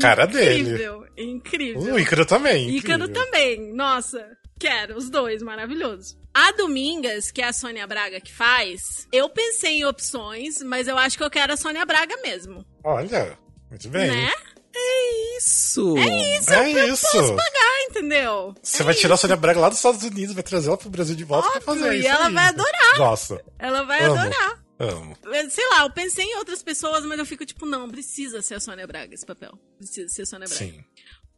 [0.00, 0.60] Cara dele.
[0.60, 1.94] Incrível, incrível.
[1.94, 2.70] O Ícaro também.
[2.70, 4.24] Ícaro também, nossa.
[4.60, 6.16] Quero, os dois, maravilhoso.
[6.32, 10.96] A Domingas, que é a Sônia Braga que faz, eu pensei em opções, mas eu
[10.96, 12.64] acho que eu quero a Sônia Braga mesmo.
[12.84, 13.36] Olha,
[13.68, 14.08] muito bem.
[14.08, 14.32] Né?
[14.74, 15.96] É isso!
[15.98, 17.06] É isso, é eu isso.
[17.12, 18.54] posso pagar, entendeu?
[18.62, 20.90] Você é vai tirar a Sônia Braga lá dos Estados Unidos, vai trazer ela pro
[20.90, 22.06] Brasil de volta Óbvio, pra fazer isso.
[22.06, 22.34] E ela aí.
[22.34, 22.98] vai adorar.
[22.98, 23.44] Nossa.
[23.58, 24.18] Ela vai Amo.
[24.18, 24.64] adorar.
[24.78, 25.16] Amo.
[25.50, 28.60] Sei lá, eu pensei em outras pessoas, mas eu fico tipo, não, precisa ser a
[28.60, 29.58] Sônia Braga esse papel.
[29.76, 30.64] Precisa ser a Sônia Braga.
[30.64, 30.84] Sim.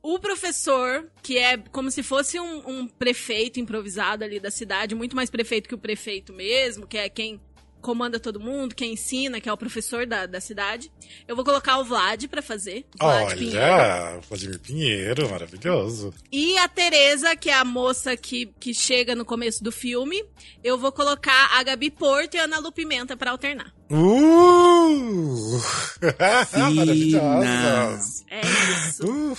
[0.03, 5.15] O professor, que é como se fosse um, um, prefeito improvisado ali da cidade, muito
[5.15, 7.41] mais prefeito que o prefeito mesmo, que é quem
[7.83, 10.91] comanda todo mundo, quem ensina, que é o professor da, da cidade.
[11.29, 12.87] Eu vou colocar o Vlad para fazer.
[12.99, 14.21] Vlad Olha, Pinheiro.
[14.29, 16.15] Vladimir Pinheiro, maravilhoso.
[16.31, 20.25] E a Tereza, que é a moça que, que chega no começo do filme,
[20.65, 23.75] eu vou colocar a Gabi Porto e a Ana Lu Pimenta pra alternar.
[23.91, 25.61] Uh!
[26.75, 28.25] Maravilhosa!
[28.31, 29.05] É isso.
[29.05, 29.37] Uh.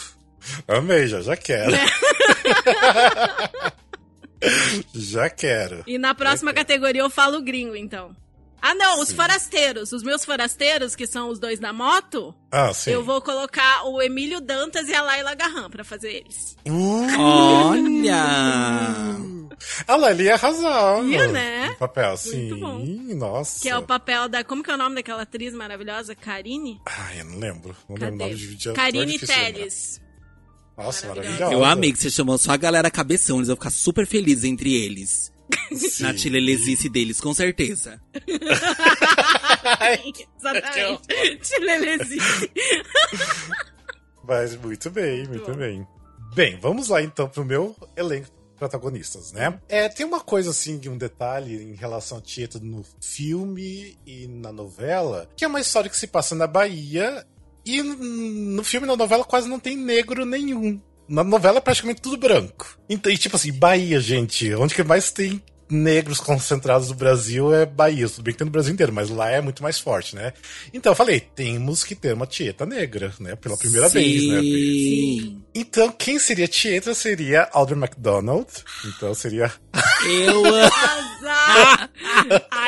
[0.67, 1.71] Amei, já, já quero.
[4.93, 5.83] já quero.
[5.87, 8.15] E na próxima categoria eu falo gringo, então.
[8.65, 9.91] Ah, não, os forasteiros.
[9.91, 12.91] Os meus forasteiros, que são os dois da moto, ah, sim.
[12.91, 16.55] eu vou colocar o Emílio Dantas e a Laila Garran pra fazer eles.
[16.65, 18.23] Uh, Olha!
[19.85, 21.03] A Laila ia arrasar.
[21.03, 21.67] Ia, né?
[21.71, 22.51] No papel, sim.
[22.51, 22.79] Muito bom.
[23.17, 23.59] Nossa.
[23.61, 24.45] Que é o papel da...
[24.45, 26.15] Como que é o nome daquela atriz maravilhosa?
[26.15, 26.79] Karine?
[26.85, 27.75] Ai, eu não lembro.
[27.89, 28.11] Não Cadê?
[28.11, 30.01] lembro o nome de, Karine Telles.
[30.77, 31.53] Nossa, maravilhosa.
[31.53, 34.73] Eu amei que você chamou só a galera cabeção, eles vão ficar super felizes entre
[34.73, 35.32] eles.
[35.71, 36.03] Sim.
[36.03, 38.01] Na tilelesice deles, com certeza.
[40.37, 41.37] Exatamente.
[41.41, 42.51] Tilelesice.
[44.23, 45.57] Mas muito bem, muito Bom.
[45.57, 45.87] bem.
[46.33, 49.59] Bem, vamos lá então pro meu elenco protagonistas, né?
[49.67, 54.51] É, tem uma coisa assim, um detalhe em relação a Tieto no filme e na
[54.51, 57.25] novela, que é uma história que se passa na Bahia
[57.65, 60.81] e no filme, na novela, quase não tem negro nenhum.
[61.07, 62.77] Na novela é praticamente tudo branco.
[62.89, 67.65] Então, e tipo assim, Bahia, gente, onde que mais tem negros concentrados no Brasil é
[67.65, 68.07] Bahia.
[68.07, 70.33] Tudo bem que tem no Brasil inteiro, mas lá é muito mais forte, né?
[70.73, 73.35] Então eu falei, temos que ter uma Tieta negra, né?
[73.35, 73.93] Pela primeira Sim.
[73.93, 74.41] vez, né?
[74.41, 75.43] Sim.
[75.53, 78.47] Então quem seria Tieta seria Audrey McDonald.
[78.85, 79.51] Então seria.
[80.05, 80.69] Eu amo!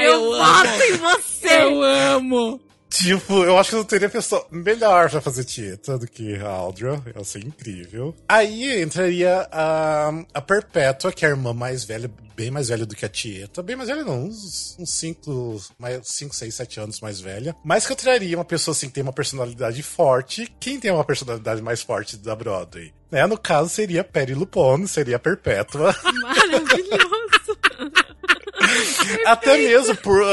[0.02, 1.62] eu, eu voto em você!
[1.62, 2.65] Eu amo!
[2.96, 7.02] Tipo, eu acho que eu teria pessoa melhor pra fazer Tieta do que a Aldra.
[7.14, 8.16] Ia ser incrível.
[8.28, 12.96] Aí entraria a, a Perpétua, que é a irmã mais velha, bem mais velha do
[12.96, 13.62] que a Tieta.
[13.62, 15.62] Bem mais velha não, uns 5,
[16.04, 17.54] 5, 6, 7 anos mais velha.
[17.66, 20.50] Mas que eu traria uma pessoa assim que tem uma personalidade forte.
[20.58, 22.94] Quem tem uma personalidade mais forte da Broadway?
[23.12, 23.28] Né?
[23.28, 25.94] No caso, seria Perry Lupone, seria a Perpétua.
[26.22, 27.58] Maravilhoso!
[29.26, 30.24] Até mesmo por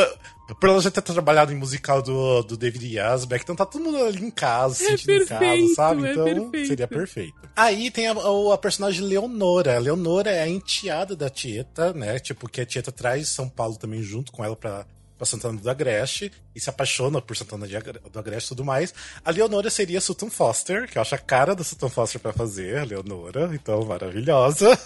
[0.59, 3.99] por ela já ter trabalhado em musical do, do David Yazbek, então tá todo mundo
[3.99, 6.07] ali em casa, se é sentindo perfeito, em casa, sabe?
[6.07, 6.66] É então perfeito.
[6.66, 7.34] seria perfeito.
[7.57, 8.14] Aí tem a,
[8.53, 9.76] a, personagem Leonora.
[9.76, 12.18] A Leonora é a enteada da Tieta, né?
[12.18, 14.86] Tipo, que a Tieta traz São Paulo também junto com ela pra,
[15.16, 18.93] pra Santana do Agreste e se apaixona por Santana do Agreste e tudo mais.
[19.24, 22.78] A Leonora seria Sutton Foster, que eu acho a cara da Sutton Foster pra fazer,
[22.78, 24.76] a Leonora, então maravilhosa.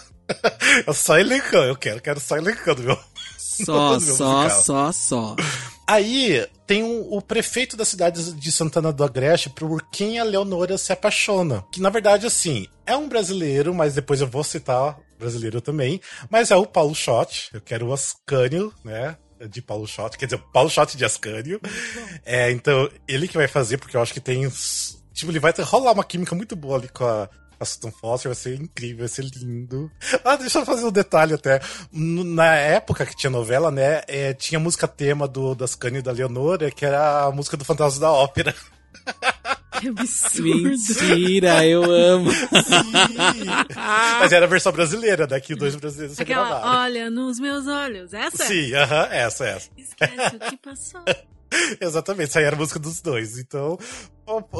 [0.85, 2.99] eu só elencando, eu quero, quero só elencando, meu.
[3.65, 5.35] Só, só, só, só.
[5.85, 10.77] Aí tem um, o prefeito da cidade de Santana do Agreste por quem a Leonora
[10.77, 11.63] se apaixona.
[11.71, 16.01] Que na verdade, assim, é um brasileiro, mas depois eu vou citar brasileiro também.
[16.29, 17.49] Mas é o Paulo Schott.
[17.53, 19.17] Eu quero o Ascânio, né?
[19.49, 21.61] De Paulo Schott, quer dizer, Paulo Schott de Ascânio.
[22.25, 24.49] É, então, ele que vai fazer, porque eu acho que tem.
[25.13, 27.29] Tipo, ele vai rolar uma química muito boa ali com a,
[27.59, 29.91] a Sutton Foster vai ser incrível, vai ser lindo.
[30.23, 31.61] Ah, deixa eu fazer um detalhe até.
[31.91, 36.11] Na época que tinha novela, né, é, tinha música tema do das Cani e da
[36.11, 38.53] Leonora, que era a música do Fantasma da Ópera.
[39.79, 40.63] Que absurdo.
[40.63, 42.31] Mentira, eu amo.
[44.19, 46.81] Mas era a versão brasileira, daqui né, dois brasileiros Aquela, gravaram.
[46.81, 48.45] Olha nos meus olhos, essa?
[48.45, 49.69] Sim, aham, uh -huh, essa, essa.
[49.77, 51.03] Esquece o que passou.
[51.79, 53.37] Exatamente, essa aí era a música dos dois.
[53.37, 53.77] Então,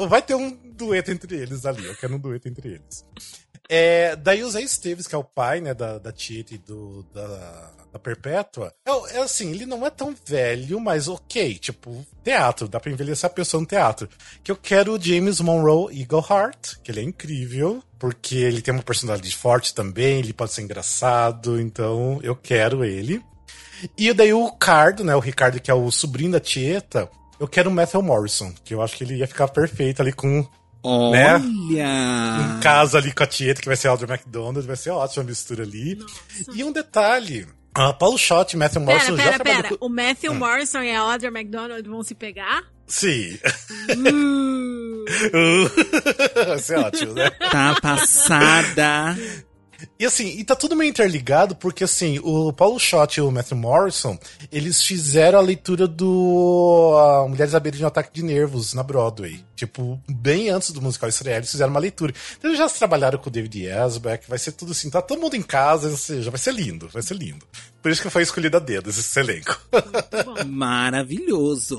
[0.08, 1.84] vai ter um dueto entre eles ali.
[1.84, 3.04] Eu quero um dueto entre eles.
[3.68, 7.02] É, daí o Zé Esteves, que é o pai né, da, da Tietê e do,
[7.12, 12.66] da, da Perpétua, é, é, assim, ele não é tão velho, mas ok, tipo, teatro,
[12.66, 14.08] dá pra envelhecer a pessoa no teatro.
[14.42, 18.82] Que eu quero o James Monroe Eagleheart, que ele é incrível, porque ele tem uma
[18.82, 23.22] personalidade forte também, ele pode ser engraçado, então eu quero ele.
[23.98, 27.08] E daí o Ricardo, né, o Ricardo que é o sobrinho da Tieta,
[27.38, 30.46] eu quero o Matthew Morrison, que eu acho que ele ia ficar perfeito ali com
[30.82, 31.38] Olha!
[31.38, 32.56] Né?
[32.56, 35.64] Em casa ali com a Tieta, que vai ser Audrey McDonald, vai ser ótima mistura
[35.64, 35.96] ali.
[35.96, 36.14] Nossa.
[36.54, 37.46] E um detalhe.
[37.76, 39.76] Uh, Paulo Schott e Matthew Morrison pera, já pera, pera.
[39.76, 39.86] Com...
[39.86, 40.36] O Matthew hum.
[40.36, 42.64] Morrison e a Audrey McDonald vão se pegar?
[42.86, 43.38] Sim.
[43.90, 45.04] Uh.
[45.34, 45.70] uh.
[46.48, 47.30] vai ser ótimo, né?
[47.30, 49.16] Tá passada.
[49.98, 53.56] E assim, e tá tudo meio interligado, porque assim, o Paulo Schott e o Matthew
[53.56, 54.18] Morrison,
[54.50, 58.82] eles fizeram a leitura do uh, Mulheres à Beira de um Ataque de Nervos na
[58.82, 59.44] Broadway.
[59.54, 62.12] Tipo, bem antes do musical estrear, eles fizeram uma leitura.
[62.36, 65.34] Então eles já trabalharam com o David Asbeck, vai ser tudo assim, tá todo mundo
[65.34, 67.44] em casa, ou seja, vai ser lindo, vai ser lindo.
[67.82, 69.60] Por isso que foi escolhido a dedo esse elenco.
[70.46, 71.76] Maravilhoso.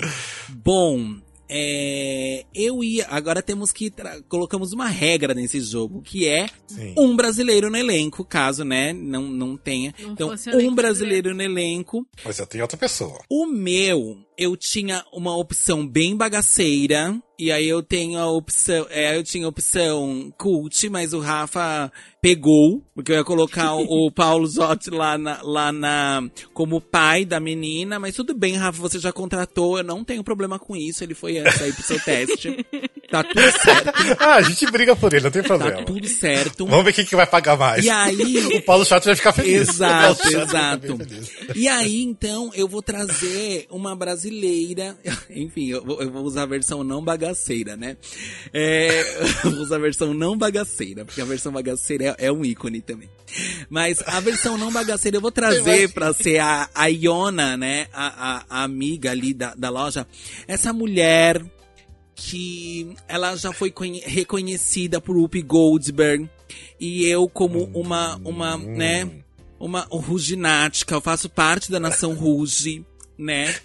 [0.50, 1.18] Bom,
[1.50, 3.08] é, eu ia.
[3.10, 3.92] Agora temos que.
[4.28, 6.94] Colocamos uma regra nesse jogo, que é Sim.
[6.98, 9.94] um brasileiro no elenco, caso, né, não, não tenha.
[10.00, 12.06] Não então, um brasileiro no elenco.
[12.24, 13.20] Mas já tem outra pessoa.
[13.30, 17.20] O meu, eu tinha uma opção bem bagaceira.
[17.40, 18.86] E aí eu tenho a opção.
[18.90, 21.90] É, eu tinha a opção cult, mas o Rafa
[22.22, 26.22] pegou, porque eu ia colocar o, o Paulo Zotti lá na, lá na.
[26.54, 30.60] como pai da menina, mas tudo bem, Rafa, você já contratou, eu não tenho problema
[30.60, 31.02] com isso.
[31.02, 32.66] Ele foi antes aí pro seu teste.
[33.10, 33.92] Tá tudo certo.
[34.20, 35.78] ah, a gente briga por ele, não tem problema.
[35.78, 36.66] Tá tudo certo.
[36.68, 37.84] Vamos ver quem que vai pagar mais.
[37.84, 38.38] E aí.
[38.56, 39.68] o Paulo Chato vai ficar feliz.
[39.68, 40.98] Exato, exato.
[40.98, 41.32] Feliz.
[41.56, 44.96] E aí, então, eu vou trazer uma brasileira.
[45.32, 47.29] Enfim, eu vou, eu vou usar a versão não bagaceira,
[47.78, 47.98] né?
[48.54, 49.04] É,
[49.74, 53.10] a versão não bagaceira, porque a versão bagaceira é, é um ícone também.
[53.70, 57.88] Mas a versão não bagaceira eu vou trazer pra ser a, a Iona, né?
[57.94, 60.08] A, a, a amiga ali da, da loja.
[60.48, 61.44] Essa mulher
[62.20, 63.74] que ela já foi
[64.04, 66.30] reconhecida por Whoopi Goldberg
[66.78, 69.10] e eu como uma uma né
[69.58, 72.86] uma ruginática eu faço parte da nação Ruge
[73.18, 73.56] né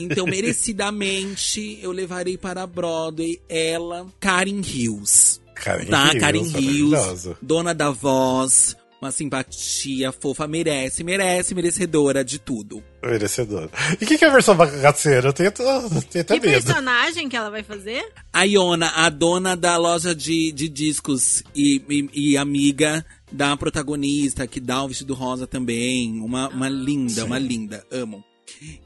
[0.00, 7.36] então merecidamente eu levarei para a Broadway ela Karen Hills Karen tá Hills, Karen Hills
[7.42, 12.82] dona da voz uma simpatia fofa, merece, merece, merecedora de tudo.
[13.02, 13.70] Merecedora.
[14.00, 15.28] E o que, que, é a versão bagaceira?
[15.28, 16.58] Eu tenho, tenho até que medo.
[16.58, 18.04] Que personagem que ela vai fazer?
[18.32, 24.46] A Iona, a dona da loja de, de discos e, e, e amiga da protagonista,
[24.46, 26.20] que dá o vestido rosa também.
[26.20, 27.26] Uma, uma linda, Sim.
[27.26, 27.86] uma linda.
[27.92, 28.24] Amo.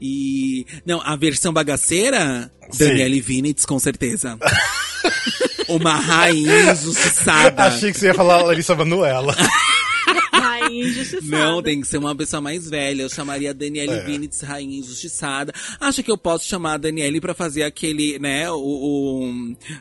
[0.01, 0.65] E.
[0.85, 2.85] Não, a versão bagaceira, Sim.
[2.85, 4.37] Daniele Vinitz, com certeza.
[5.67, 7.63] uma rainha injustiçada.
[7.63, 9.35] Achei que você ia falar Larissa Manuela.
[10.31, 11.27] rainha injustiçada.
[11.27, 13.03] Não, tem que ser uma pessoa mais velha.
[13.03, 14.03] Eu chamaria a Daniele é.
[14.03, 15.53] Vinitz rainha injustiçada.
[15.79, 18.55] Acho que eu posso chamar a Daniele pra fazer aquele, né, o,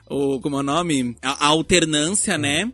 [0.09, 1.17] o, o como é o nome?
[1.23, 2.71] A, a alternância, né?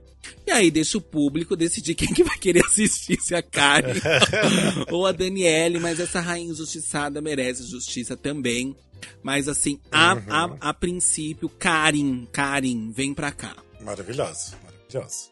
[0.47, 3.95] E aí deixa o público decidir quem que vai querer assistir, se a Karen
[4.91, 8.75] ou a Daniele, mas essa rainha injustiçada merece justiça também.
[9.23, 10.23] Mas assim, a, uhum.
[10.29, 13.57] a, a princípio, Karen, Karen, vem pra cá.
[13.81, 14.57] Maravilhoso.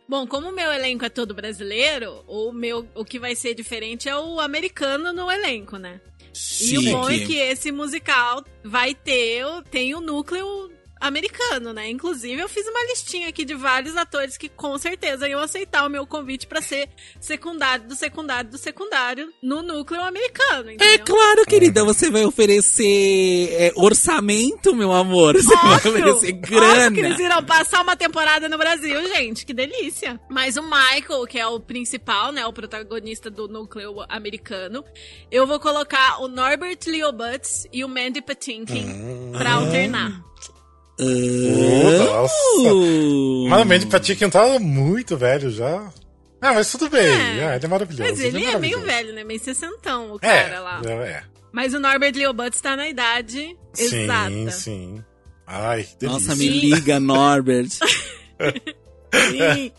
[0.06, 4.06] Bom, como o meu elenco é todo brasileiro, o meu o que vai ser diferente
[4.06, 6.00] é o americano no elenco, né?
[6.34, 6.74] Chique.
[6.74, 10.70] E o bom é que esse musical vai ter, tem o núcleo
[11.06, 11.88] americano, né?
[11.88, 15.90] Inclusive, eu fiz uma listinha aqui de vários atores que com certeza iam aceitar o
[15.90, 16.88] meu convite para ser
[17.20, 20.70] secundário do secundário do secundário no núcleo americano.
[20.70, 20.94] Entendeu?
[20.94, 25.34] É claro, querida, você vai oferecer é, orçamento, meu amor.
[25.36, 26.86] Você óbvio, vai oferecer grana.
[26.86, 29.46] Óbvio que eles irão passar uma temporada no Brasil, gente.
[29.46, 30.20] Que delícia.
[30.28, 32.46] Mas o Michael, que é o principal, né?
[32.46, 34.84] O protagonista do núcleo americano,
[35.30, 39.32] eu vou colocar o Norbert Leo Butts e o Mandy Patinkin hum.
[39.36, 40.24] pra alternar.
[40.98, 42.34] Uh, nossa.
[43.50, 45.92] Mas o Mandy Patinkin tá muito velho já.
[46.40, 47.06] Ah, mas tudo bem.
[47.06, 48.10] É, é ele é maravilhoso.
[48.10, 49.24] Mas ele, ele é, é meio velho, né?
[49.24, 50.80] Meio sessentão, o cara é, lá.
[50.84, 51.22] É.
[51.52, 54.30] Mas o Norbert Leo Butts tá na idade sim, exata.
[54.30, 55.04] Sim, sim.
[55.46, 56.28] Ai, delícia.
[56.28, 57.70] Nossa, me liga, Norbert.
[57.70, 59.72] Sim.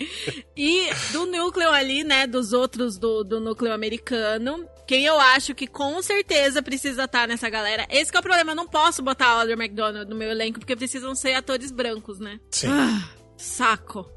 [0.55, 5.67] E do núcleo ali, né, dos outros do, do núcleo americano, quem eu acho que
[5.67, 7.85] com certeza precisa estar tá nessa galera.
[7.89, 10.75] Esse é o problema, eu não posso botar a Audrey McDonald no meu elenco, porque
[10.77, 12.39] precisam ser atores brancos, né?
[12.49, 12.69] Sim.
[12.69, 14.09] Ah, saco.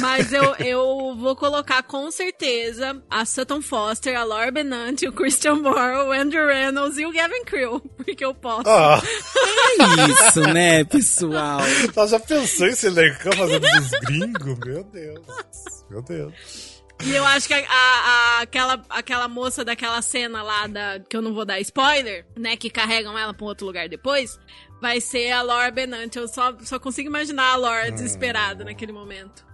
[0.00, 5.56] Mas eu, eu vou colocar com certeza a Sutton Foster, a Laura Benanti, o Christian
[5.56, 8.68] Moore, o Andrew Reynolds e o Gavin Creel, porque eu posso.
[8.68, 8.94] Oh.
[9.82, 11.60] É isso, né, pessoal?
[11.94, 14.58] Ela já pensou em se elencar fazendo dos gringos?
[14.64, 15.26] Meu Deus.
[15.90, 16.73] Meu Deus.
[17.02, 21.20] E eu acho que a, a- aquela, aquela moça daquela cena lá, da, que eu
[21.22, 22.56] não vou dar spoiler, né?
[22.56, 24.38] Que carregam ela pra um outro lugar depois,
[24.80, 26.18] vai ser a Laura Benante.
[26.18, 29.44] Eu só, só consigo imaginar a Laura desesperada naquele momento.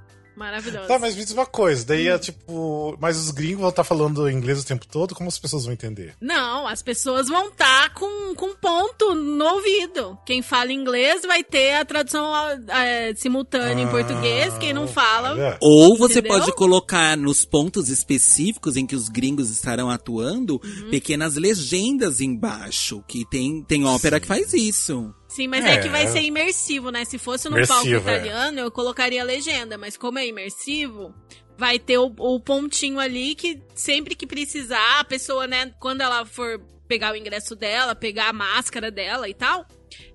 [0.40, 0.88] Maravilhosa.
[0.88, 2.96] Tá, mas me diz uma coisa, daí é tipo.
[2.98, 6.14] Mas os gringos vão estar falando inglês o tempo todo, como as pessoas vão entender?
[6.18, 10.18] Não, as pessoas vão estar com, com ponto no ouvido.
[10.24, 12.32] Quem fala inglês vai ter a tradução
[12.68, 14.56] é, simultânea em Ah, português.
[14.58, 15.32] Quem não fala.
[15.32, 15.58] olha.
[15.60, 16.38] Ou você Entendeu?
[16.38, 20.90] pode colocar nos pontos específicos em que os gringos estarão atuando Uhum.
[20.90, 25.14] pequenas legendas embaixo, que tem, tem ópera que faz isso.
[25.40, 25.74] Sim, mas é.
[25.74, 25.78] É.
[25.78, 27.02] que vai ser imersivo, né?
[27.06, 27.92] Se fosse num palco é.
[27.92, 29.78] italiano, eu colocaria a legenda.
[29.78, 31.14] Mas como é imersivo,
[31.56, 36.26] vai ter o, o pontinho ali que sempre que precisar, a pessoa, né, quando ela
[36.26, 39.66] for pegar o ingresso dela, pegar a máscara dela e tal,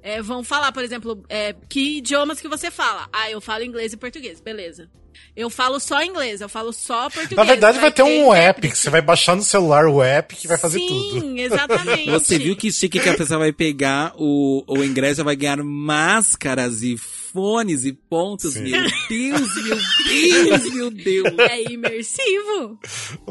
[0.04, 3.10] é, vão falar, por exemplo, é, que idiomas que você fala.
[3.12, 4.92] Ah, eu falo inglês e português, beleza.
[5.36, 7.36] Eu falo só inglês, eu falo só português.
[7.36, 10.48] Na verdade, vai ter um app que você vai baixar no celular o app que
[10.48, 11.36] vai fazer Sim, tudo.
[11.40, 12.10] exatamente.
[12.10, 16.82] Você viu que chique que a pessoa vai pegar o, o ingresso, vai ganhar máscaras
[16.82, 18.54] e fones e pontos.
[18.54, 18.64] Sim.
[18.64, 21.40] Meu Deus, meu Deus, meu Deus.
[21.40, 22.80] É imersivo.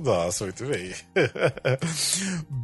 [0.03, 0.93] Nossa, muito bem.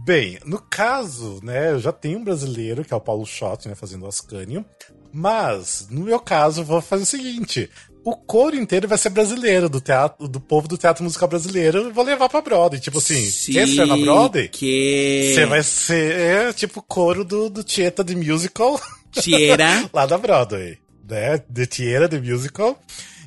[0.05, 3.75] bem, no caso, né, eu já tenho um brasileiro, que é o Paulo Schott, né,
[3.75, 4.65] fazendo o Ascânio.
[5.13, 7.71] Mas, no meu caso, eu vou fazer o seguinte:
[8.05, 11.93] o coro inteiro vai ser brasileiro, do teatro, do povo do teatro musical brasileiro, eu
[11.93, 12.81] vou levar pra Broadway.
[12.81, 14.49] Tipo assim, quer ser na Broadway?
[14.49, 15.33] Que...
[15.35, 18.81] Você vai ser é, tipo coro do, do Tieta de Musical
[19.13, 19.89] Tira.
[19.93, 20.79] lá da Broadway,
[21.09, 21.43] né?
[21.49, 22.79] De Tieta de Musical.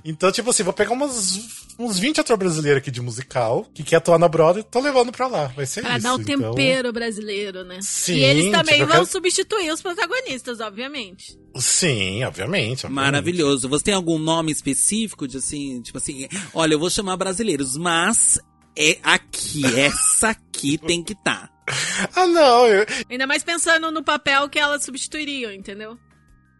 [0.05, 1.39] Então, tipo assim, vou pegar umas,
[1.79, 5.11] uns 20 atores brasileiros aqui de musical que quer atuar na Broadway e tô levando
[5.11, 5.45] pra lá.
[5.47, 6.03] Vai ser Pra isso.
[6.03, 7.79] dar o então- tempero brasileiro, né?
[7.81, 11.37] Sim, e eles também tipo, vão quero- substituir os protagonistas, obviamente.
[11.55, 12.85] Sim, obviamente.
[12.85, 12.87] obviamente.
[12.89, 13.69] Maravilhoso.
[13.69, 18.37] Você tem algum nome específico de assim, tipo assim, olha, eu vou chamar brasileiros, mas
[18.77, 21.49] é aqui, essa aqui tem que estar.
[22.13, 22.67] Ah, não.
[22.67, 25.97] eu- Ainda mais pensando no papel que elas substituiriam, entendeu?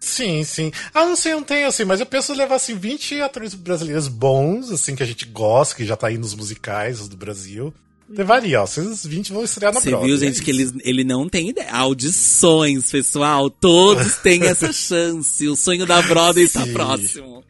[0.04, 0.72] Sim, sim.
[0.94, 4.10] Ah, não sei, eu não tenho assim, mas eu penso levar assim 20 atores brasileiros
[4.10, 7.74] bons, assim, que a gente gosta, que já tá aí nos musicais do Brasil.
[8.10, 8.66] Levaria, ó.
[8.66, 10.10] Esses 20 vão estrear na Você Broadway.
[10.10, 11.72] viu, gente, é que ele, ele não tem ideia.
[11.72, 13.50] Audições, pessoal.
[13.50, 15.48] Todos têm essa chance.
[15.48, 17.44] O sonho da Broadway está próximo.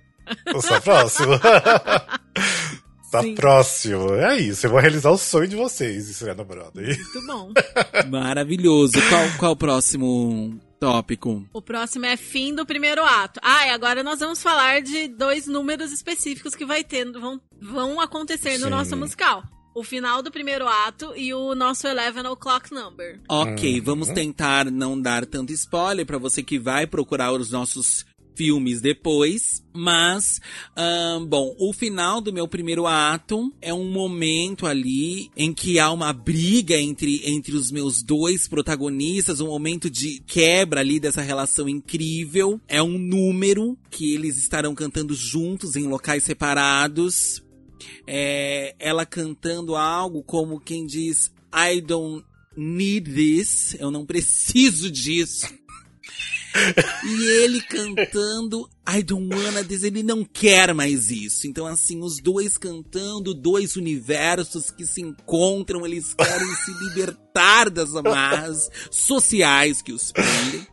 [0.70, 1.40] Tá próximo.
[3.12, 3.34] tá Sim.
[3.34, 4.14] próximo.
[4.14, 6.86] É isso, eu vou realizar o sonho de vocês, estrear na Broadway.
[6.96, 7.52] Muito bom.
[8.10, 8.94] Maravilhoso.
[9.10, 11.46] Qual, qual o próximo tópico?
[11.54, 13.40] o próximo é fim do primeiro ato.
[13.42, 18.02] Ah, e agora nós vamos falar de dois números específicos que vai ter, vão, vão
[18.02, 18.70] acontecer no Sim.
[18.70, 19.44] nosso musical.
[19.76, 23.20] O final do primeiro ato e o nosso Eleven O'Clock Number.
[23.28, 28.06] Ok, vamos tentar não dar tanto spoiler pra você que vai procurar os nossos
[28.36, 29.64] filmes depois.
[29.74, 30.40] Mas,
[30.76, 35.92] ahn, bom, o final do meu primeiro ato é um momento ali em que há
[35.92, 41.68] uma briga entre, entre os meus dois protagonistas, um momento de quebra ali dessa relação
[41.68, 42.62] incrível.
[42.68, 47.44] É um número que eles estarão cantando juntos em locais separados.
[48.06, 52.26] É, ela cantando algo como quem diz I don't
[52.56, 55.48] need this, eu não preciso disso.
[57.04, 61.48] e ele cantando I don't wanna this, ele não quer mais isso.
[61.48, 67.96] Então assim, os dois cantando, dois universos que se encontram, eles querem se libertar das
[67.96, 70.73] amarras sociais que os prendem.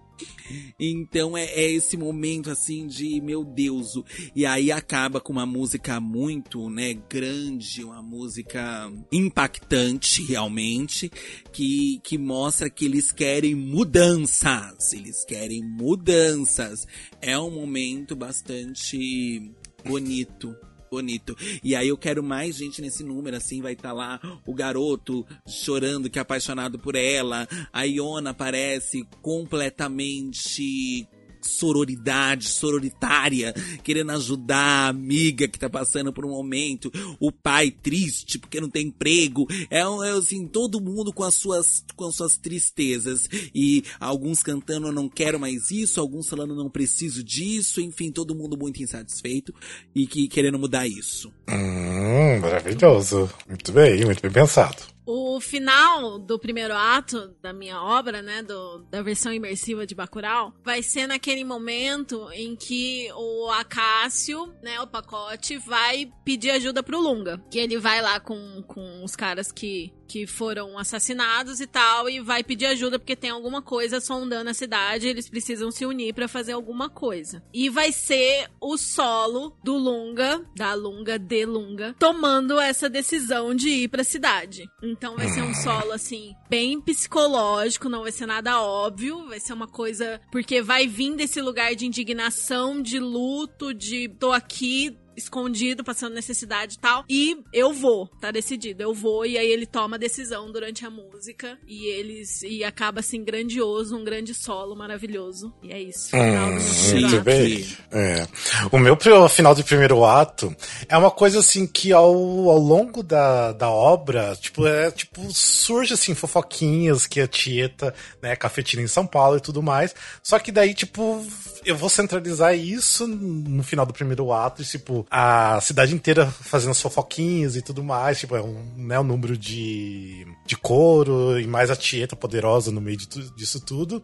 [0.79, 3.95] Então é, é esse momento assim de meu Deus.
[4.35, 11.11] E aí acaba com uma música muito, né, grande, uma música impactante realmente,
[11.53, 14.93] que, que mostra que eles querem mudanças.
[14.93, 16.87] Eles querem mudanças.
[17.21, 19.53] É um momento bastante
[19.85, 20.55] bonito.
[20.91, 21.37] Bonito.
[21.63, 26.11] E aí eu quero mais gente nesse número, assim, vai estar lá o garoto chorando
[26.11, 27.47] que é apaixonado por ela.
[27.73, 31.07] A Iona aparece completamente
[31.47, 38.39] sororidade, sororitária, querendo ajudar a amiga que tá passando por um momento, o pai triste
[38.39, 42.37] porque não tem emprego, é, é assim, todo mundo com as suas, com as suas
[42.37, 48.11] tristezas, e alguns cantando eu não quero mais isso, alguns falando não preciso disso, enfim,
[48.11, 49.55] todo mundo muito insatisfeito
[49.95, 51.33] e que querendo mudar isso.
[51.49, 53.31] Hum, maravilhoso.
[53.49, 54.90] Muito bem, muito bem pensado.
[55.07, 60.53] O final do primeiro ato da minha obra, né, do, da versão imersiva de Bacurau,
[60.63, 67.01] vai ser naquele momento em que o Acácio, né, o pacote, vai pedir ajuda pro
[67.01, 67.43] Lunga.
[67.51, 72.19] Que ele vai lá com, com os caras que, que foram assassinados e tal, e
[72.19, 76.27] vai pedir ajuda porque tem alguma coisa sondando a cidade, eles precisam se unir para
[76.27, 77.41] fazer alguma coisa.
[77.55, 83.69] E vai ser o solo do Lunga, da Lunga, de Lunga, tomando essa decisão de
[83.69, 84.69] ir pra cidade.
[84.83, 89.53] Então vai ser um solo, assim, bem psicológico, não vai ser nada óbvio, vai ser
[89.53, 90.21] uma coisa.
[90.33, 96.75] Porque vai vir desse lugar de indignação, de luto, de tô aqui, escondido, passando necessidade
[96.75, 97.05] e tal.
[97.09, 99.27] E eu vou, tá decidido, eu vou.
[99.27, 101.59] E aí ele toma a decisão durante a música.
[101.67, 102.43] E eles.
[102.43, 105.53] E acaba assim, grandioso, um grande solo maravilhoso.
[105.63, 106.11] E é isso.
[106.11, 107.67] Final do Hum, muito bem.
[107.91, 108.27] É.
[108.71, 108.97] O meu
[109.29, 110.55] final de primeiro ato
[110.89, 115.95] é uma coisa assim que ao, ao longo da, da obra, tipo, é tipo, surge
[115.95, 119.95] assim, fofoquinhas que a Tieta, né, cafetina em São Paulo e tudo mais.
[120.23, 121.25] Só que daí, tipo,
[121.65, 126.71] eu vou centralizar isso no final do primeiro ato, e, tipo, a cidade inteira fazendo
[126.71, 131.47] as fofoquinhas e tudo mais, tipo, é um, né, um número de, de couro e
[131.47, 134.03] mais a Tieta poderosa no meio de tu- disso tudo.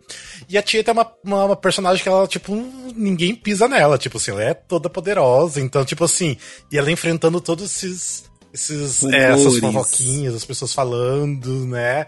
[0.48, 2.54] E a Tieta é uma, uma, uma personagem que ela, tipo,
[2.94, 6.36] ninguém pisa nela, tipo assim, ela é toda poderosa, então, tipo assim,
[6.70, 12.06] e ela enfrentando todos esses, esses é, essas fofoquinhas, as pessoas falando, né?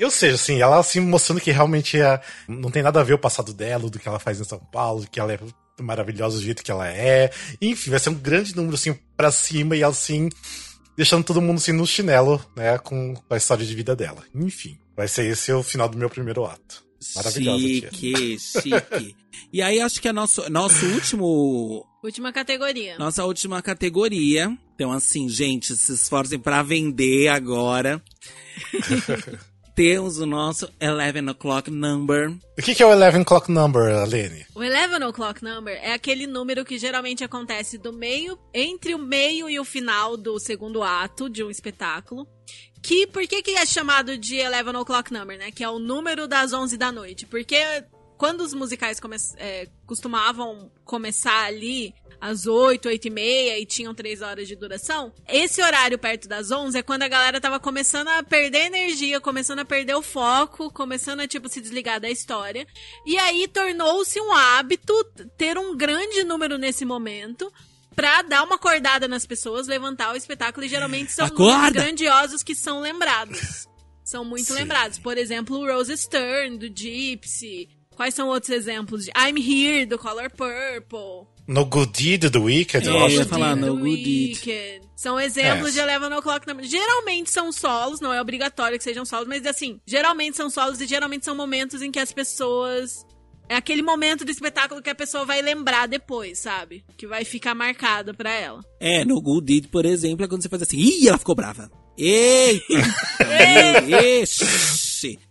[0.00, 3.18] Ou seja, assim, ela assim mostrando que realmente é, não tem nada a ver o
[3.18, 5.38] passado dela, do que ela faz em São Paulo, que ela é
[5.80, 7.30] maravilhosa do jeito que ela é.
[7.60, 10.28] Enfim, vai ser um grande número assim pra cima e assim
[10.96, 14.22] deixando todo mundo assim no chinelo, né, com a história de vida dela.
[14.34, 16.84] Enfim, vai ser esse o final do meu primeiro ato.
[17.16, 17.90] Maravilhosa, tia.
[17.92, 19.16] Chique, chique.
[19.52, 22.98] E aí acho que é nosso, nosso último Última categoria.
[22.98, 24.54] Nossa última categoria.
[24.74, 28.02] Então, assim, gente, se esforcem pra vender agora.
[29.74, 32.30] Temos o nosso 11 o'clock number.
[32.56, 34.46] O que, que é o 11 Clock Number, Alene?
[34.54, 39.50] O 11 o'clock number é aquele número que geralmente acontece do meio, entre o meio
[39.50, 42.24] e o final do segundo ato de um espetáculo.
[42.80, 45.50] Que, por que que é chamado de 11 o'clock number, né?
[45.50, 47.26] Que é o número das 11 da noite.
[47.26, 47.56] Porque
[48.16, 51.92] quando os musicais come é, costumavam começar ali
[52.24, 56.50] às 8, 8 e meia e tinham 3 horas de duração, esse horário perto das
[56.50, 60.72] 11 é quando a galera tava começando a perder energia, começando a perder o foco,
[60.72, 62.66] começando a, tipo, se desligar da história.
[63.04, 64.94] E aí tornou-se um hábito
[65.36, 67.52] ter um grande número nesse momento
[67.94, 71.82] pra dar uma acordada nas pessoas, levantar o espetáculo e geralmente são Acorda!
[71.82, 73.68] grandiosos que são lembrados.
[74.02, 74.54] São muito Sim.
[74.54, 74.98] lembrados.
[74.98, 77.68] Por exemplo, o Rose Stern, do Gypsy.
[77.94, 79.04] Quais são outros exemplos?
[79.04, 81.33] de I'm Here, do Color Purple.
[81.46, 83.14] No Good Deed do Wicked, É, eu eu acho.
[83.16, 84.80] ia falar no Good Deed.
[84.96, 85.82] São exemplos É.
[85.86, 86.64] de 11 O'Clock Number.
[86.64, 90.86] Geralmente são solos, não é obrigatório que sejam solos, mas assim, geralmente são solos e
[90.86, 93.04] geralmente são momentos em que as pessoas.
[93.46, 96.82] É aquele momento do espetáculo que a pessoa vai lembrar depois, sabe?
[96.96, 98.60] Que vai ficar marcado pra ela.
[98.80, 101.70] É, no Good Deed, por exemplo, é quando você faz assim, ih, ela ficou brava.
[101.98, 102.64] Eita!
[104.22, 104.44] Ixi!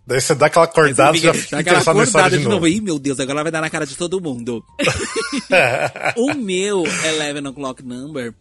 [0.05, 2.67] Daí você dá aquela acordada e já Dá fica aquela na história acordada de novo.
[2.67, 4.63] Ih, meu Deus, agora ela vai dar na cara de todo mundo.
[6.17, 8.35] o meu 11 O'Clock Number,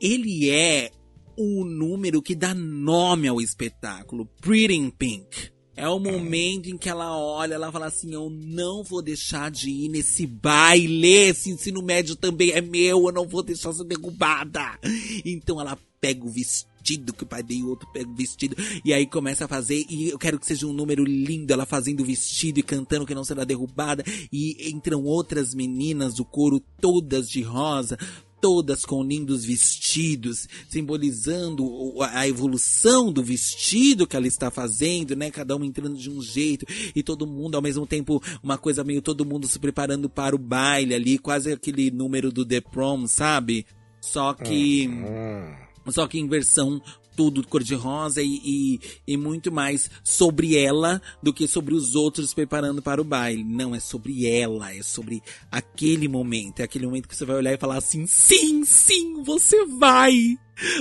[0.00, 0.90] ele é
[1.36, 4.28] o número que dá nome ao espetáculo.
[4.40, 5.50] Pretty in Pink.
[5.76, 9.70] É o momento em que ela olha, ela fala assim: Eu não vou deixar de
[9.70, 11.08] ir nesse baile.
[11.08, 14.78] Esse ensino médio também é meu, eu não vou deixar ser derrubada.
[15.24, 18.56] Então ela pega o vestido que o pai dei, o outro o vestido.
[18.84, 19.84] E aí começa a fazer.
[19.88, 23.14] E eu quero que seja um número lindo, ela fazendo o vestido e cantando que
[23.14, 24.04] não será derrubada.
[24.32, 27.96] E entram outras meninas do coro, todas de rosa,
[28.40, 31.68] todas com lindos vestidos, simbolizando
[32.00, 35.30] a evolução do vestido que ela está fazendo, né?
[35.30, 36.64] Cada uma entrando de um jeito
[36.94, 40.38] e todo mundo ao mesmo tempo uma coisa meio todo mundo se preparando para o
[40.38, 43.66] baile ali, quase aquele número do The Prom, sabe?
[44.00, 45.69] Só que Hum.
[45.92, 46.80] Só que em versão
[47.16, 52.80] tudo cor-de-rosa e, e, e muito mais sobre ela do que sobre os outros preparando
[52.80, 53.44] para o baile.
[53.44, 56.60] Não, é sobre ela, é sobre aquele momento.
[56.60, 60.38] É aquele momento que você vai olhar e falar assim: sim, sim, você vai!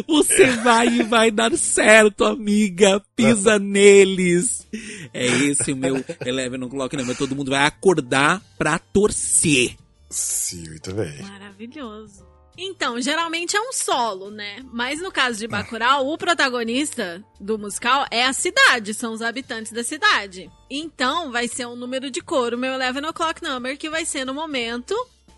[0.08, 3.02] Você vai e vai dar certo, amiga.
[3.16, 4.68] Pisa neles.
[5.14, 9.76] É esse o meu 11 o'clock, não, mas todo mundo vai acordar pra torcer.
[10.10, 11.22] Sim, muito bem.
[11.22, 12.29] Maravilhoso.
[12.62, 14.58] Então, geralmente é um solo, né?
[14.74, 19.72] Mas no caso de Bacurau, o protagonista do musical é a cidade, são os habitantes
[19.72, 20.52] da cidade.
[20.70, 24.34] Então, vai ser um número de coro, meu 11 o'clock number, que vai ser no
[24.34, 24.94] momento,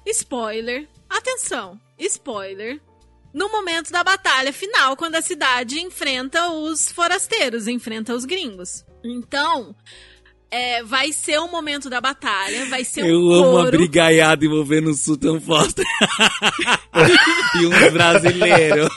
[0.08, 2.82] spoiler, atenção, spoiler,
[3.32, 8.84] no momento da batalha final, quando a cidade enfrenta os forasteiros, enfrenta os gringos.
[9.04, 9.76] Então,
[10.52, 13.58] é, vai ser o momento da batalha, vai ser um Eu coro.
[13.58, 15.86] amo a brigaiada envolvendo o Sultan Foster
[17.62, 18.90] e um brasileiro.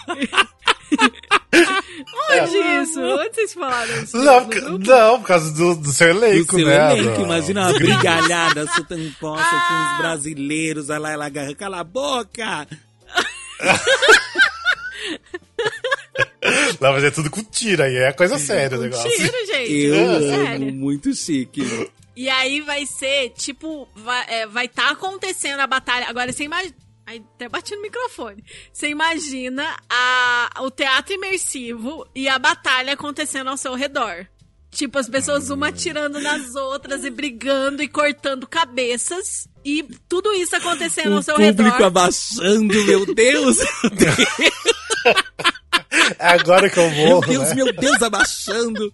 [2.31, 2.83] Onde isso?
[2.83, 3.01] isso?
[3.01, 4.17] Onde vocês falaram isso?
[4.17, 4.49] Não,
[4.79, 6.99] não, por causa do, do seu Do elenco, seu né?
[6.99, 9.91] elenco, do- imagina uma brigalhada, soltando posta com Ah.
[9.93, 12.67] os brasileiros, a Laila Garra, cala a boca!
[16.81, 19.11] Não, mas é tudo com tiro aí, é coisa séria o negócio.
[19.11, 19.73] Tiro, gente.
[19.73, 20.75] Eu é amo, sério.
[20.75, 21.91] muito chique.
[22.17, 26.07] E aí vai ser, tipo, vai estar vai tá acontecendo a batalha.
[26.09, 26.75] Agora você imagina.
[27.07, 28.43] Aí até bati no microfone.
[28.73, 34.27] Você imagina a, o teatro imersivo e a batalha acontecendo ao seu redor.
[34.71, 39.47] Tipo, as pessoas uma atirando nas outras e brigando e cortando cabeças.
[39.65, 41.85] E tudo isso acontecendo ao O seu público redor.
[41.85, 43.59] abaixando, meu Deus!
[43.61, 43.65] É
[46.19, 47.27] agora que eu meu vou.
[47.27, 47.55] Deus, né?
[47.55, 48.93] meu Deus, abaixando!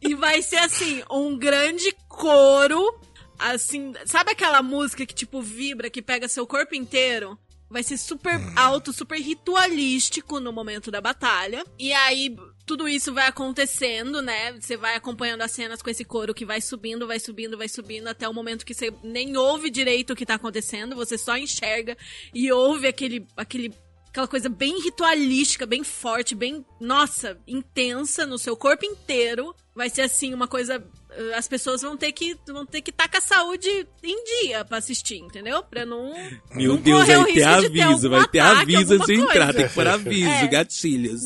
[0.00, 3.00] E vai ser assim, um grande coro.
[3.38, 7.38] Assim, sabe aquela música que tipo vibra, que pega seu corpo inteiro?
[7.70, 11.64] Vai ser super alto, super ritualístico no momento da batalha.
[11.78, 12.36] E aí,
[12.66, 14.52] tudo isso vai acontecendo, né?
[14.60, 18.08] Você vai acompanhando as cenas com esse coro que vai subindo, vai subindo, vai subindo,
[18.08, 21.96] até o momento que você nem ouve direito o que tá acontecendo, você só enxerga
[22.34, 23.72] e ouve aquele, aquele
[24.12, 29.54] aquela coisa bem ritualística, bem forte, bem, nossa, intensa no seu corpo inteiro.
[29.74, 33.08] Vai ser assim uma coisa eh, as pessoas vão ter que vão ter que estar
[33.08, 33.68] com a saúde
[34.02, 35.62] em dia pra assistir, entendeu?
[35.62, 36.12] Pra não
[36.54, 39.88] Meu não Deus, vai ter aviso, vai ter aviso antes de entrar, tem que pôr
[39.88, 40.46] aviso, É.
[40.46, 41.20] gatilhos.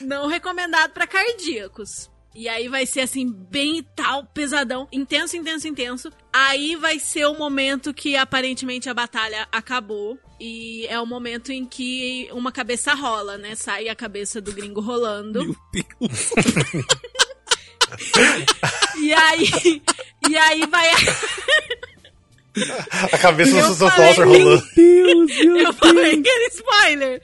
[0.00, 2.08] não recomendado pra cardíacos.
[2.38, 6.08] E aí vai ser assim, bem tal, pesadão, intenso, intenso, intenso.
[6.32, 10.16] Aí vai ser o momento que aparentemente a batalha acabou.
[10.38, 13.56] E é o momento em que uma cabeça rola, né?
[13.56, 15.44] Sai a cabeça do gringo rolando.
[15.44, 16.30] Meu Deus.
[19.00, 19.82] E aí.
[20.28, 20.90] E aí vai.
[23.12, 24.62] A cabeça do Susan Foster rolando.
[24.76, 25.76] Deus, meu Eu Deus.
[25.76, 27.22] falei que era spoiler.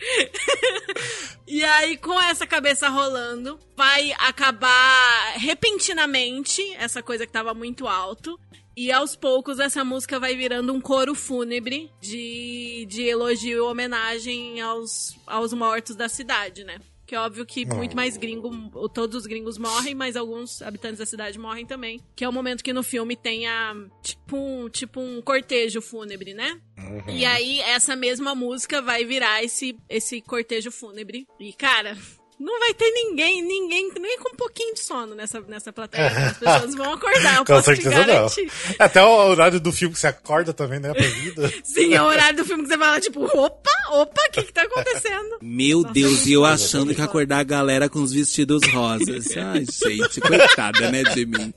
[1.46, 8.38] E aí, com essa cabeça rolando, vai acabar repentinamente essa coisa que tava muito alto.
[8.76, 14.60] E aos poucos essa música vai virando um coro fúnebre de, de elogio e homenagem
[14.60, 16.78] aos, aos mortos da cidade, né?
[17.06, 18.50] Que é óbvio que muito mais gringo,
[18.88, 22.00] todos os gringos morrem, mas alguns habitantes da cidade morrem também.
[22.16, 26.32] Que é o momento que no filme tem a, tipo um, tipo um cortejo fúnebre,
[26.32, 26.60] né?
[27.08, 31.26] E aí, essa mesma música vai virar esse, esse cortejo fúnebre.
[31.38, 31.96] E, cara,
[32.38, 36.08] não vai ter ninguém, ninguém, nem com um pouquinho de sono nessa, nessa plateia.
[36.08, 38.06] As pessoas vão acordar, eu Com posso te certeza não.
[38.06, 38.52] garantir.
[38.78, 41.52] Até o horário do filme que você acorda também, né, pra vida.
[41.62, 44.52] Sim, é o horário do filme que você fala, tipo, opa, opa, o que que
[44.52, 45.38] tá acontecendo?
[45.42, 49.36] Meu Nossa, Deus, e eu achando que acordar a galera com os vestidos rosas.
[49.36, 51.54] Ai, gente, coitada, né, de mim.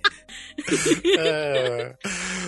[1.20, 1.96] É,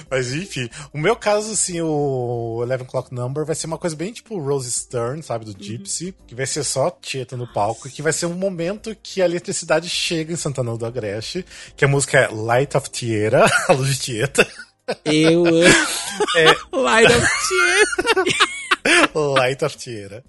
[0.10, 4.12] mas enfim, o meu caso, assim, o Eleven Clock Number vai ser uma coisa bem
[4.12, 8.02] tipo Rose Stern, sabe, do Gypsy, que vai ser só Tieta no palco, e que
[8.02, 11.46] vai ser um momento que a eletricidade chega em Santana do Agreste,
[11.76, 14.48] que a música é Light of Tieta, a luz de Tieta.
[15.06, 15.64] Eu amo.
[16.36, 16.78] É.
[16.78, 18.59] Light of Tear.
[19.38, 20.24] Light of Tieta.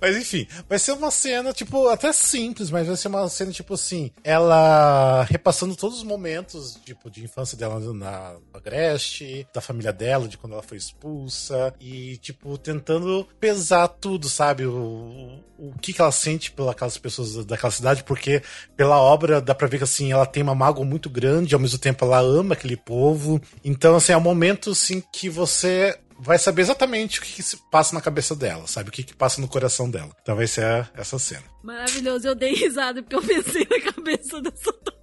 [0.00, 3.74] Mas enfim, vai ser uma cena, tipo, até simples, mas vai ser uma cena, tipo
[3.74, 10.28] assim, ela repassando todos os momentos, tipo, de infância dela na Agreste, da família dela,
[10.28, 14.66] de quando ela foi expulsa, e, tipo, tentando pesar tudo, sabe?
[14.66, 18.42] O, o que, que ela sente pelas pessoas daquela cidade, porque
[18.76, 21.78] pela obra dá pra ver que, assim, ela tem uma mágoa muito grande, ao mesmo
[21.78, 23.40] tempo ela ama aquele povo.
[23.64, 27.56] Então, assim, é um momento, assim, que você vai saber exatamente o que, que se
[27.70, 28.88] passa na cabeça dela, sabe?
[28.88, 30.10] O que, que passa no coração dela.
[30.22, 31.44] Então vai ser a- essa cena.
[31.62, 34.94] Maravilhoso, eu dei risada porque eu pensei na cabeça da Santa.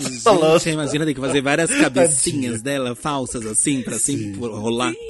[0.00, 2.62] Gente, você imagina, tem que fazer várias cabecinhas Tadinha.
[2.62, 4.92] dela falsas assim, pra sempre rolar.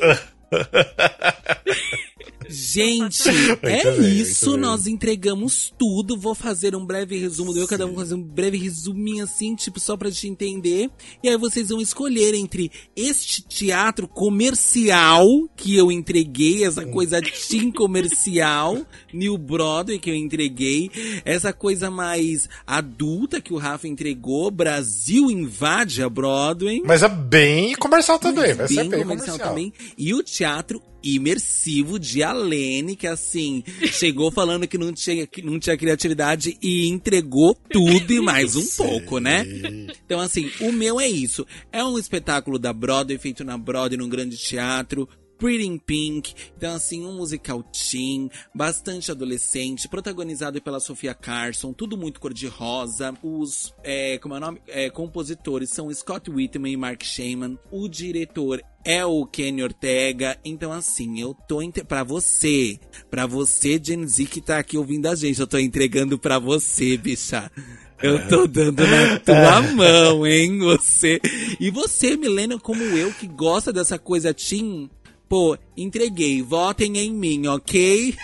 [2.51, 3.29] Gente,
[3.63, 6.17] é bem, isso, nós entregamos tudo.
[6.17, 9.79] Vou fazer um breve resumo do eu, cada um fazer um breve resuminho assim, tipo,
[9.79, 10.91] só pra te entender.
[11.23, 15.25] E aí vocês vão escolher entre este teatro comercial
[15.57, 20.91] que eu entreguei, essa coisa teen comercial, New Broadway que eu entreguei,
[21.25, 26.83] essa coisa mais adulta que o Rafa entregou, Brasil invade a Broadway.
[26.85, 29.49] Mas é bem comercial também, vai ser Bem bem comercial comercial.
[29.49, 29.73] também.
[29.97, 33.63] E o teatro imersivo de Alene, que assim,
[33.93, 38.67] chegou falando que não tinha, que não tinha criatividade e entregou tudo e mais um
[38.77, 39.45] pouco, né?
[40.05, 41.47] Então, assim, o meu é isso.
[41.73, 45.09] É um espetáculo da Broadway, feito na Broadway, num grande teatro,
[45.41, 46.35] Pretty in Pink.
[46.55, 53.15] Então, assim, um musical teen, bastante adolescente, protagonizado pela Sofia Carson, tudo muito cor-de-rosa.
[53.23, 54.63] Os, é, como é o nome?
[54.69, 57.59] É, compositores são Scott Whitman e Mark Shaman.
[57.71, 60.39] O diretor é o Kenny Ortega.
[60.45, 61.85] Então, assim, eu tô entre...
[61.85, 62.79] para você,
[63.11, 66.99] para você, Gen Z, que tá aqui ouvindo a gente, eu tô entregando para você,
[66.99, 67.51] bicha.
[68.03, 71.19] Eu tô dando na tua mão, hein, você.
[71.59, 74.91] E você, Milena, como eu, que gosta dessa coisa teen,
[75.31, 76.43] pô, entreguei.
[76.43, 78.15] Votem em mim, ok?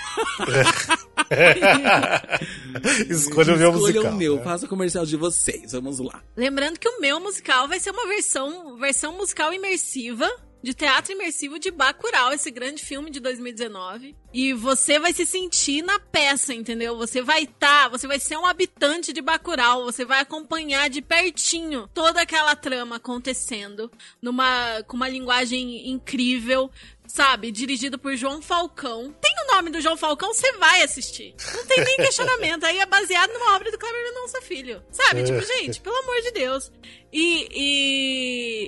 [3.09, 4.03] Escolha o meu musical.
[4.03, 4.43] Escolha o meu, né?
[4.43, 5.71] faça o comercial de vocês.
[5.71, 6.21] Vamos lá.
[6.37, 10.29] Lembrando que o meu musical vai ser uma versão, versão musical imersiva
[10.67, 14.17] de teatro imersivo de Bacurau, esse grande filme de 2019.
[14.35, 16.97] E você vai se sentir na peça, entendeu?
[16.97, 21.01] Você vai estar, tá, você vai ser um habitante de Bacurau, você vai acompanhar de
[21.01, 23.89] pertinho toda aquela trama acontecendo
[24.21, 26.69] numa com uma linguagem incrível,
[27.17, 27.51] sabe?
[27.51, 29.11] Dirigido por João Falcão.
[29.23, 31.35] Tem o nome do João Falcão, você vai assistir.
[31.55, 32.65] Não tem nem questionamento.
[32.65, 34.83] Aí é baseado numa obra do Cleber Mendonça Filho.
[34.91, 35.25] Sabe?
[35.25, 36.71] Tipo, gente, pelo amor de Deus.
[37.11, 37.49] E,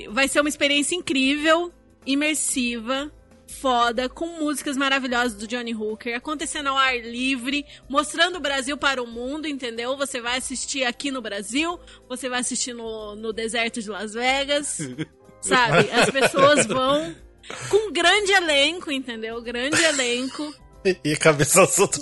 [0.07, 1.71] e vai ser uma experiência incrível,
[2.07, 3.13] imersiva,
[3.47, 9.03] foda, com músicas maravilhosas do Johnny Hooker, acontecendo ao ar livre, mostrando o Brasil para
[9.03, 9.95] o mundo, entendeu?
[9.99, 14.79] Você vai assistir aqui no Brasil, você vai assistir no, no deserto de Las Vegas,
[15.43, 15.91] sabe?
[15.91, 17.15] As pessoas vão
[17.69, 19.41] com um grande elenco, entendeu?
[19.43, 20.55] Grande elenco.
[21.05, 21.99] E cabeça solta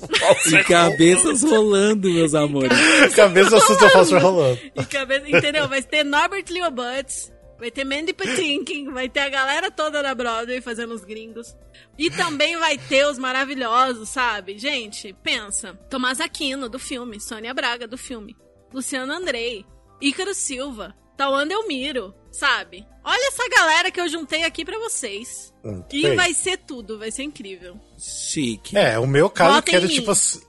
[0.46, 2.70] E cabeças rolando, meus amores.
[3.14, 4.60] Cabeça solta falsa rolando.
[4.74, 5.68] E cabeça, entendeu?
[5.68, 10.14] Vai ter Norbert Leo Butts, vai ter Mandy Patinkin, vai ter a galera toda da
[10.14, 11.56] Broadway fazendo os gringos.
[11.98, 14.58] E também vai ter os maravilhosos, sabe?
[14.58, 15.74] Gente, pensa.
[15.90, 17.18] Tomás Aquino, do filme.
[17.20, 18.36] Sônia Braga, do filme.
[18.72, 19.64] Luciano Andrei.
[20.00, 20.94] Ícaro Silva.
[21.16, 22.86] Tauan Delmiro, sabe?
[23.04, 25.52] Olha essa galera que eu juntei aqui pra vocês.
[25.64, 26.16] Hum, e bem.
[26.16, 27.78] vai ser tudo, vai ser incrível.
[27.98, 28.76] Chique.
[28.76, 30.40] É, o meu caso eu Votem quero em tipo assim.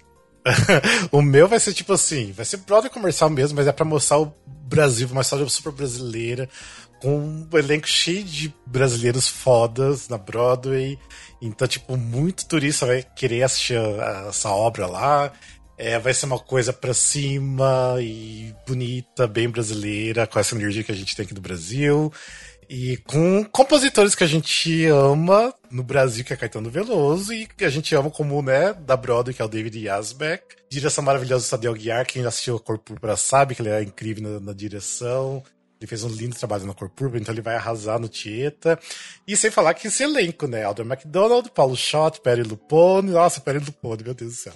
[1.12, 4.20] o meu vai ser tipo assim, vai ser brother comercial mesmo, mas é pra mostrar
[4.20, 6.50] o Brasil, uma história super brasileira,
[7.02, 10.98] com um elenco cheio de brasileiros fodas na Broadway.
[11.42, 15.32] Então, tipo, muito turista vai querer assistir a- essa obra lá.
[15.78, 20.92] É, vai ser uma coisa pra cima e bonita, bem brasileira, com essa energia que
[20.92, 22.12] a gente tem aqui no Brasil.
[22.70, 27.64] E com compositores que a gente ama no Brasil, que é Caetano Veloso, e que
[27.64, 30.44] a gente ama como, né, da Broadway, que é o David Yazbek.
[30.70, 34.24] Direção maravilhosa do Tadeu Guiar, quem assistiu a Cor Púrpura sabe que ele é incrível
[34.24, 35.44] na, na direção.
[35.80, 38.80] Ele fez um lindo trabalho na Cor Púrpura, então ele vai arrasar no Tieta.
[39.28, 40.64] E sem falar que esse elenco, né?
[40.64, 43.12] Alder McDonald, Paulo Schott, Perry Lupone.
[43.12, 44.54] Nossa, Perry Lupone, meu Deus do céu.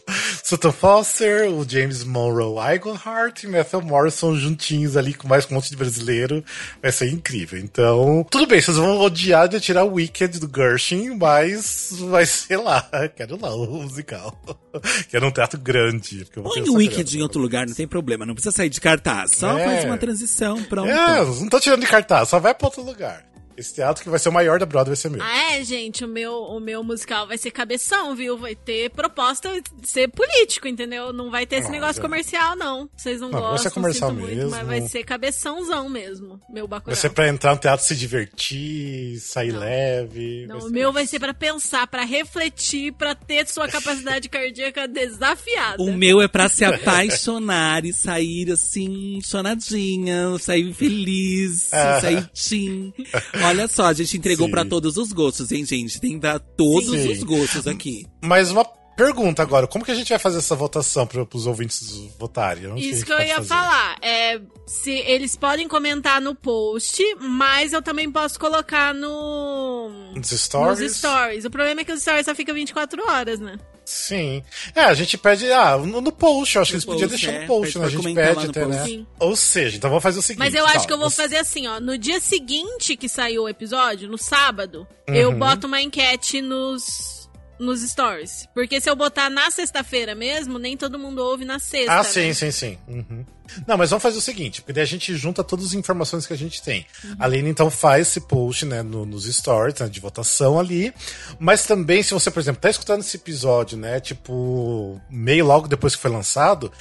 [0.52, 5.69] Sutton Foster, o James Monroe Iglehart e Matthew Morrison juntinhos ali com mais um monte
[5.69, 6.44] de brasileiro.
[6.82, 7.57] Vai ser incrível.
[7.57, 12.57] Então, tudo bem, vocês vão odiar de tirar o Wicked do Gershwin, mas vai ser
[12.57, 12.86] lá.
[13.15, 14.38] Quero lá o musical.
[15.10, 16.26] Quero um teatro grande.
[16.34, 18.26] Põe o Wicked em outro lugar, não tem problema.
[18.26, 19.32] Não precisa sair de cartaz.
[19.32, 19.64] Só É.
[19.64, 20.90] faz uma transição, pronto.
[20.90, 23.31] É, não tô tirando de cartaz, só vai pra outro lugar.
[23.57, 25.22] Esse teatro que vai ser o maior da Broadway vai ser meu.
[25.22, 28.38] Ah, é, gente, o meu, o meu musical vai ser cabeção, viu?
[28.38, 29.49] Vai ter proposta
[29.80, 31.11] de ser político, entendeu?
[31.14, 31.80] Não vai ter esse Olha.
[31.80, 32.90] negócio comercial, não.
[32.95, 34.52] Vocês não, Não, vai gostam, ser comercial sinto muito, mesmo.
[34.52, 36.95] mas vai ser cabeçãozão mesmo, meu Vai Bacurau.
[36.95, 39.60] ser pra entrar no teatro se divertir, sair Não.
[39.60, 40.45] leve.
[40.48, 40.94] Não, vai o meu isso.
[40.94, 45.82] vai ser pra pensar, pra refletir, pra ter sua capacidade cardíaca desafiada.
[45.82, 51.99] O meu é pra se apaixonar e sair assim, chonadinha, sair feliz, Ah.
[52.02, 52.94] sair tim.
[53.52, 55.99] Olha só, a gente entregou pra todos os gostos, hein, gente?
[55.99, 57.11] Tem pra todos Sim.
[57.11, 58.06] os gostos aqui.
[58.23, 58.64] Mas uma
[58.95, 62.68] pergunta agora: como que a gente vai fazer essa votação para os ouvintes votarem?
[62.68, 63.48] Onde Isso que eu ia fazer?
[63.49, 63.98] falar.
[64.02, 70.80] É, se eles podem comentar no post, mas eu também posso colocar no Nos stories?
[70.80, 71.45] nos stories.
[71.45, 73.57] O problema é que os stories só ficam 24 horas, né?
[73.92, 74.42] Sim.
[74.74, 75.52] É, a gente pede.
[75.52, 77.86] Ah, no, no post, eu acho No que eles podiam deixar é, no post, né?
[77.86, 78.86] A gente pede até, né?
[78.86, 79.06] Sim.
[79.20, 80.40] Ou seja, então vamos fazer o seguinte.
[80.40, 81.80] Mas eu acho tá, que eu vou você- fazer assim, ó.
[81.82, 85.16] No dia seguinte que saiu o episódio, no sábado, Uhum.
[85.16, 88.48] eu boto uma enquete nos, nos stories.
[88.54, 91.92] Porque se eu botar na sexta-feira mesmo, nem todo mundo ouve na sexta.
[91.92, 92.04] Ah, né?
[92.04, 92.78] sim, sim, sim.
[92.88, 93.26] Uhum.
[93.68, 96.34] Não, mas vamos fazer o seguinte, porque daí a gente junta todas as informações que
[96.34, 96.86] a gente tem.
[97.03, 97.15] Uhum.
[97.19, 100.94] A Aline, então, faz esse post, né, no- nos stories, né, de votação ali.
[101.40, 105.95] Mas também, se você, por exemplo, tá escutando esse episódio, né, tipo, meio logo depois
[105.95, 106.72] que foi lançado,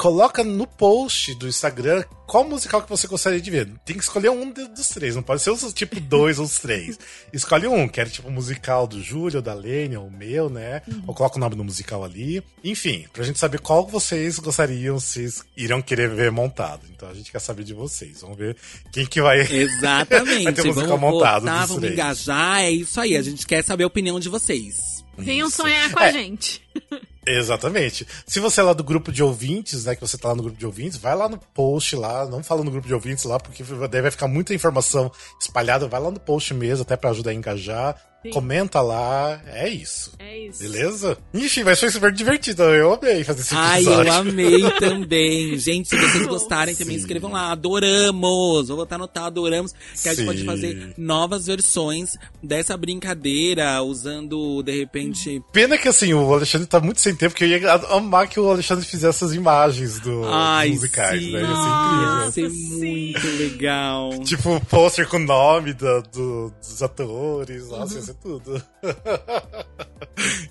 [0.00, 3.68] coloca no post do Instagram qual musical que você gostaria de ver.
[3.84, 6.98] Tem que escolher um dos três, não pode ser os tipo dois ou os três.
[7.34, 10.80] Escolhe um, quer tipo musical do Júlio, da Lênia, ou o meu, né?
[10.88, 11.02] Uhum.
[11.08, 12.42] Ou coloca o nome do musical ali.
[12.64, 16.86] Enfim, pra gente saber qual vocês gostariam, vocês irão querer ver montado.
[16.96, 18.22] Então a gente quer saber de vocês.
[18.22, 18.56] Vamos ver
[18.90, 20.44] quem que vai, Exatamente.
[20.44, 21.42] vai ter musical vamos montado.
[21.42, 21.92] Votar, vamos três.
[21.92, 23.18] engajar, é isso aí.
[23.18, 25.00] A gente quer saber a opinião de vocês.
[25.18, 26.08] Venham sonhar com é.
[26.08, 26.62] a gente.
[27.26, 28.06] Exatamente.
[28.26, 30.58] Se você é lá do grupo de ouvintes, né, que você tá lá no grupo
[30.58, 33.62] de ouvintes, vai lá no post lá, não fala no grupo de ouvintes lá, porque
[33.88, 38.10] deve ficar muita informação espalhada, vai lá no post mesmo, até para ajudar a engajar.
[38.22, 38.32] Sim.
[38.32, 40.12] Comenta lá, é isso.
[40.18, 40.62] É isso.
[40.62, 41.16] Beleza?
[41.32, 42.64] Enfim, mas foi super divertido.
[42.64, 43.98] Eu amei fazer esse episódio.
[43.98, 45.58] Ai, eu amei também.
[45.58, 47.00] Gente, se vocês gostarem, também Sim.
[47.00, 47.50] escrevam lá.
[47.50, 48.68] Adoramos!
[48.68, 49.72] Vou botar anotar, adoramos.
[50.02, 55.42] Que a gente pode fazer novas versões dessa brincadeira, usando, de repente.
[55.50, 58.48] Pena que assim, o Alexandre tá muito sem tempo, porque eu ia amar que o
[58.48, 61.32] Alexandre fizesse essas imagens do, Ai, dos musicais, sim.
[61.32, 61.40] né?
[61.40, 62.24] Ia ser incrível.
[62.24, 64.10] Ia ser muito legal.
[64.24, 67.68] Tipo, pôster com o nome do, do, dos atores.
[67.68, 68.62] Nossa, uhum ser tudo.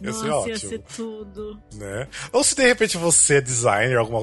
[0.01, 0.49] ia Nossa, ser ótimo.
[0.49, 1.59] ia ser tudo.
[1.75, 2.07] Né?
[2.31, 4.21] Ou se de repente você é designer, alguma,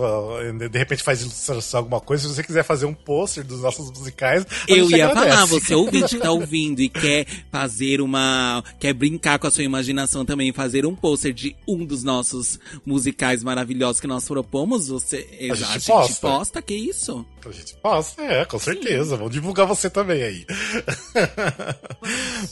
[0.69, 4.47] de repente faz ilustração, alguma coisa, se você quiser fazer um pôster dos nossos musicais.
[4.69, 5.37] Eu ia agradece.
[5.37, 8.63] falar, você ouvinte que tá ouvindo e quer fazer uma.
[8.79, 13.43] quer brincar com a sua imaginação também, fazer um pôster de um dos nossos musicais
[13.45, 15.29] maravilhosos que nós propomos, você.
[15.51, 16.29] A, a gente, posta.
[16.29, 17.25] posta, que isso?
[17.45, 19.11] A gente posta, é, com certeza.
[19.11, 19.17] Sim.
[19.19, 20.47] Vamos divulgar você também aí.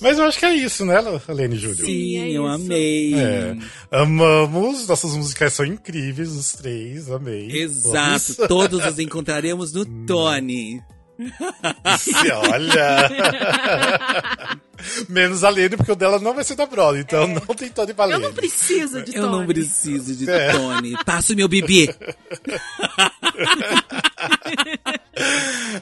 [0.00, 0.96] Mas eu acho que é isso isso, né,
[1.28, 1.86] Lene Júlio?
[1.86, 3.14] Sim, é eu amei.
[3.14, 3.56] É.
[3.90, 7.50] Amamos, nossas musicais são incríveis, os três, amei.
[7.50, 10.82] Exato, todos os encontraremos no Tony.
[12.52, 13.08] Olha!
[15.08, 17.34] Menos a Lene, porque o dela não vai ser da Broadway, então é.
[17.34, 18.22] não tem Tony pra Lene.
[18.22, 19.24] Eu não preciso de Tony.
[19.24, 20.52] Eu não preciso de é.
[20.52, 20.96] Tony.
[21.04, 21.94] Passa o meu bebê.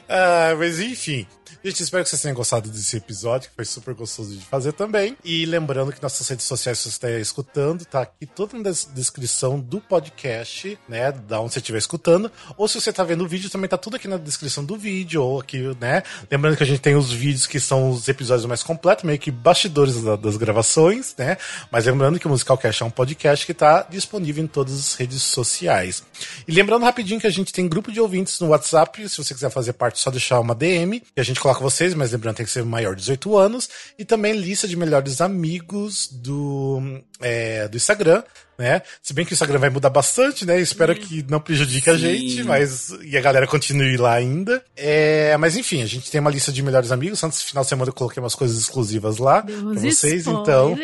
[0.07, 1.27] ah, mas enfim.
[1.65, 5.15] Gente, espero que vocês tenham gostado desse episódio, que foi super gostoso de fazer também.
[5.23, 9.57] E lembrando que nossas redes sociais, se você está escutando, tá aqui toda na descrição
[9.57, 11.13] do podcast, né?
[11.13, 12.29] Da onde você estiver escutando.
[12.57, 15.23] Ou se você está vendo o vídeo, também tá tudo aqui na descrição do vídeo,
[15.23, 16.03] ou aqui, né?
[16.29, 19.31] Lembrando que a gente tem os vídeos que são os episódios mais completos, meio que
[19.31, 21.37] bastidores das gravações, né?
[21.71, 24.95] Mas lembrando que o Musical Cast é um podcast que está disponível em todas as
[24.95, 26.03] redes sociais.
[26.45, 29.49] E lembrando rapidinho que a gente tem grupo de ouvintes no WhatsApp, se você quiser
[29.49, 32.35] fazer parte, é só deixar uma DM, e a gente coloca com vocês, mas lembrando
[32.35, 33.69] tem que ser maior de 18 anos.
[33.97, 36.81] E também lista de melhores amigos do,
[37.21, 38.23] é, do Instagram,
[38.57, 38.81] né?
[39.01, 40.59] Se bem que o Instagram vai mudar bastante, né?
[40.59, 41.91] Espero que não prejudique Sim.
[41.91, 44.63] a gente, mas e a galera continue lá ainda.
[44.75, 47.23] É, mas enfim, a gente tem uma lista de melhores amigos.
[47.23, 50.75] Antes do final de semana eu coloquei umas coisas exclusivas lá Deus pra vocês, então.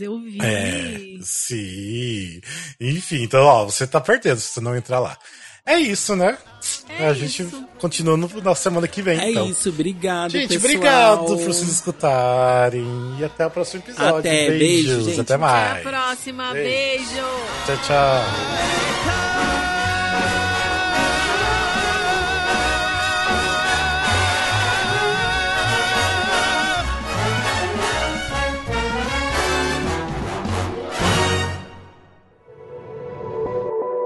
[0.00, 0.38] Eu vi.
[0.40, 2.40] É, sim.
[2.80, 5.18] Enfim, então, ó, você tá perdendo se você não entrar lá.
[5.64, 6.36] É isso, né?
[6.88, 7.64] É a gente isso.
[7.78, 9.18] continua no, na semana que vem.
[9.18, 9.48] É então.
[9.48, 10.30] isso, obrigado.
[10.30, 10.64] Gente, pessoal.
[10.64, 12.86] obrigado por vocês escutarem.
[13.18, 14.18] E até o próximo episódio.
[14.18, 15.20] Até, Beijos, beijo, gente.
[15.20, 15.70] até mais.
[15.70, 17.04] Até a próxima, beijo.
[17.04, 17.26] beijo.
[17.66, 19.21] Tchau, tchau.